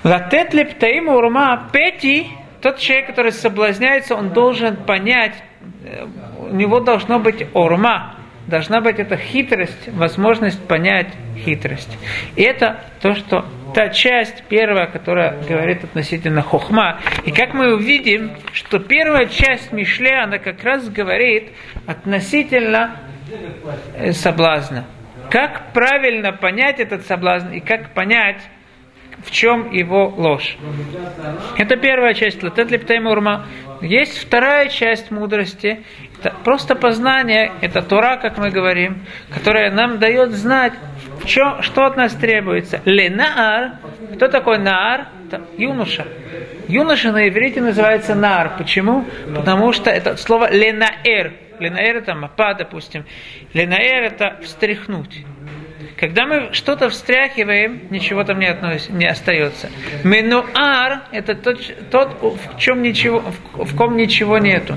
Латет 0.02 0.52
лептаим 0.54 1.08
урма 1.08 1.68
пети, 1.72 2.26
тот 2.60 2.78
человек, 2.78 3.06
который 3.06 3.32
соблазняется, 3.32 4.14
он 4.14 4.30
должен 4.30 4.76
понять, 4.76 5.34
у 6.38 6.54
него 6.54 6.80
должно 6.80 7.18
быть 7.18 7.46
урма, 7.54 8.16
должна 8.46 8.80
быть 8.80 8.98
эта 8.98 9.16
хитрость, 9.16 9.88
возможность 9.88 10.62
понять 10.66 11.08
хитрость. 11.36 11.96
И 12.36 12.42
это 12.42 12.80
то, 13.00 13.14
что 13.14 13.44
та 13.74 13.88
часть 13.88 14.44
первая, 14.48 14.86
которая 14.86 15.36
говорит 15.48 15.84
относительно 15.84 16.42
хохма. 16.42 17.00
И 17.24 17.32
как 17.32 17.54
мы 17.54 17.74
увидим, 17.74 18.32
что 18.52 18.78
первая 18.78 19.26
часть 19.26 19.72
Мишле, 19.72 20.16
она 20.16 20.38
как 20.38 20.62
раз 20.62 20.88
говорит 20.88 21.50
относительно 21.86 22.96
Э, 23.94 24.12
соблазна. 24.12 24.84
Как 25.30 25.72
правильно 25.72 26.32
понять 26.32 26.78
этот 26.78 27.06
соблазн 27.06 27.52
и 27.52 27.60
как 27.60 27.94
понять, 27.94 28.36
в 29.24 29.30
чем 29.30 29.72
его 29.72 30.08
ложь. 30.08 30.56
Это 31.56 31.76
первая 31.76 32.14
часть 32.14 32.42
Латет 32.42 32.70
Лептаймурма. 32.70 33.46
Есть 33.80 34.18
вторая 34.18 34.68
часть 34.68 35.10
мудрости. 35.10 35.82
Это 36.20 36.34
просто 36.44 36.74
познание, 36.74 37.52
это 37.60 37.82
Тора, 37.82 38.16
как 38.16 38.38
мы 38.38 38.50
говорим, 38.50 39.02
которая 39.30 39.70
нам 39.70 39.98
дает 39.98 40.32
знать, 40.32 40.72
что, 41.26 41.60
что 41.62 41.84
от 41.84 41.96
нас 41.96 42.14
требуется. 42.14 42.80
Ленаар. 42.84 43.78
Кто 44.14 44.28
такой 44.28 44.58
Наар? 44.58 45.08
Это 45.26 45.42
юноша. 45.58 46.06
Юноша 46.68 47.12
на 47.12 47.28
иврите 47.28 47.60
называется 47.60 48.14
Наар. 48.14 48.52
Почему? 48.56 49.04
Потому 49.34 49.72
что 49.72 49.90
это 49.90 50.16
слово 50.16 50.50
Ленаэр 50.50 51.32
Ленаэр 51.58 51.96
это 51.98 52.14
мапа, 52.14 52.54
допустим. 52.54 53.04
Ленаэр 53.52 54.04
это 54.04 54.38
встряхнуть. 54.42 55.24
Когда 55.96 56.26
мы 56.26 56.52
что-то 56.52 56.88
встряхиваем, 56.88 57.82
ничего 57.90 58.24
там 58.24 58.40
не, 58.40 58.46
относится, 58.46 58.92
не 58.92 59.06
остается. 59.06 59.70
Менуар– 60.02 61.02
это 61.12 61.34
тот, 61.34 61.60
тот 61.90 62.20
в, 62.20 62.58
чем 62.58 62.82
ничего, 62.82 63.20
в, 63.20 63.64
в 63.64 63.76
ком 63.76 63.96
ничего 63.96 64.38
нету. 64.38 64.76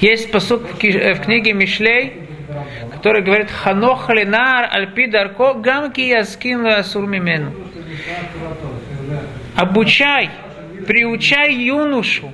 Есть 0.00 0.30
посуд 0.30 0.62
в 0.62 1.20
книге 1.20 1.52
Мишлей, 1.52 2.14
который 2.92 3.22
говорит 3.22 3.50
«Ханох 3.50 4.08
ленар 4.10 4.68
альпи 4.70 5.06
дарко 5.06 5.54
гамки 5.54 6.00
яскин 6.00 6.66
асур 6.66 7.06
мимену». 7.06 7.52
Обучай, 9.56 10.30
приучай 10.86 11.52
юношу 11.54 12.32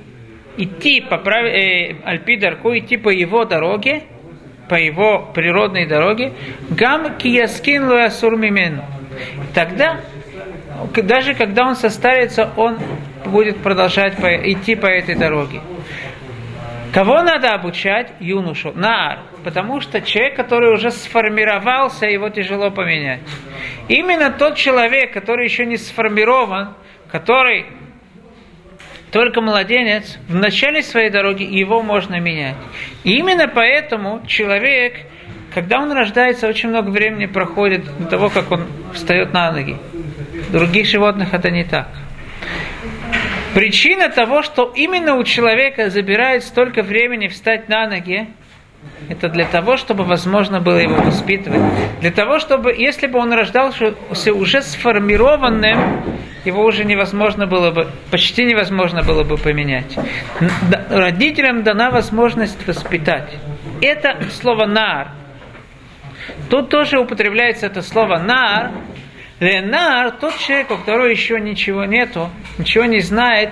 идти 0.57 1.01
по 1.01 1.17
прав... 1.17 1.45
э, 1.45 1.95
Альпидарку, 2.03 2.75
идти 2.77 2.97
по 2.97 3.09
его 3.09 3.45
дороге, 3.45 4.03
по 4.69 4.75
его 4.75 5.29
природной 5.33 5.85
дороге, 5.85 6.33
гам 6.69 7.17
кияскин 7.17 7.87
луасур 7.87 8.35
мимену. 8.35 8.83
Тогда, 9.53 10.01
даже 10.95 11.33
когда 11.33 11.65
он 11.65 11.75
состарится, 11.75 12.51
он 12.55 12.77
будет 13.25 13.57
продолжать 13.57 14.15
идти 14.19 14.75
по 14.75 14.87
этой 14.87 15.15
дороге. 15.15 15.61
Кого 16.93 17.21
надо 17.21 17.53
обучать? 17.53 18.13
Юношу, 18.19 18.71
нар. 18.73 19.19
Потому 19.43 19.81
что 19.81 20.01
человек, 20.01 20.35
который 20.35 20.73
уже 20.73 20.91
сформировался, 20.91 22.07
его 22.07 22.29
тяжело 22.29 22.71
поменять. 22.71 23.21
Именно 23.87 24.31
тот 24.31 24.55
человек, 24.55 25.13
который 25.13 25.45
еще 25.45 25.65
не 25.65 25.77
сформирован, 25.77 26.73
который 27.11 27.65
только 29.11 29.41
младенец, 29.41 30.17
в 30.27 30.35
начале 30.35 30.83
своей 30.83 31.09
дороги 31.09 31.43
его 31.43 31.81
можно 31.81 32.19
менять. 32.19 32.55
И 33.03 33.17
именно 33.17 33.47
поэтому 33.47 34.21
человек, 34.27 34.95
когда 35.53 35.79
он 35.79 35.91
рождается, 35.91 36.47
очень 36.47 36.69
много 36.69 36.89
времени 36.89 37.25
проходит 37.25 37.85
до 37.99 38.05
того, 38.05 38.29
как 38.29 38.51
он 38.51 38.67
встает 38.93 39.33
на 39.33 39.51
ноги. 39.51 39.77
Других 40.51 40.87
животных 40.87 41.33
это 41.33 41.49
не 41.49 41.63
так. 41.63 41.87
Причина 43.53 44.09
того, 44.09 44.43
что 44.43 44.71
именно 44.75 45.15
у 45.15 45.23
человека 45.23 45.89
забирает 45.89 46.43
столько 46.43 46.83
времени 46.83 47.27
встать 47.27 47.69
на 47.69 47.87
ноги, 47.87 48.27
это 49.09 49.29
для 49.29 49.45
того, 49.45 49.77
чтобы 49.77 50.03
возможно 50.03 50.59
было 50.59 50.77
его 50.77 50.95
воспитывать. 50.95 51.61
Для 52.01 52.11
того, 52.11 52.39
чтобы, 52.39 52.73
если 52.73 53.07
бы 53.07 53.19
он 53.19 53.31
рождался 53.33 53.93
уже 54.33 54.61
сформированным, 54.61 56.03
его 56.45 56.63
уже 56.63 56.83
невозможно 56.85 57.47
было 57.47 57.71
бы, 57.71 57.89
почти 58.11 58.45
невозможно 58.45 59.03
было 59.03 59.23
бы 59.23 59.37
поменять. 59.37 59.97
Родителям 60.89 61.63
дана 61.63 61.89
возможность 61.89 62.67
воспитать. 62.67 63.37
Это 63.81 64.17
слово 64.31 64.65
«нар». 64.65 65.09
Тут 66.49 66.69
тоже 66.69 66.99
употребляется 66.99 67.67
это 67.67 67.81
слово 67.81 68.17
«нар». 68.17 68.71
Ленар, 69.39 70.11
тот 70.11 70.35
человек, 70.39 70.71
у 70.71 70.77
которого 70.77 71.05
еще 71.05 71.39
ничего 71.39 71.85
нету, 71.85 72.29
ничего 72.57 72.85
не 72.85 73.01
знает. 73.01 73.51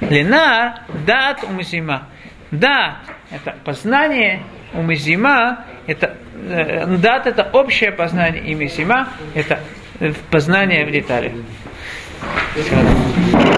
Ленар, 0.00 0.80
дат 1.06 1.44
умзима. 1.44 2.08
Да, 2.50 3.00
это 3.30 3.56
познание, 3.64 4.42
умизима, 4.74 5.64
это 5.86 6.16
э, 6.34 6.86
дат 6.96 7.26
это 7.26 7.48
общее 7.52 7.92
познание, 7.92 8.42
и 8.44 8.54
мизима 8.54 9.08
это 9.34 9.60
познание 10.30 10.86
в 10.86 10.90
деталях. 10.90 11.32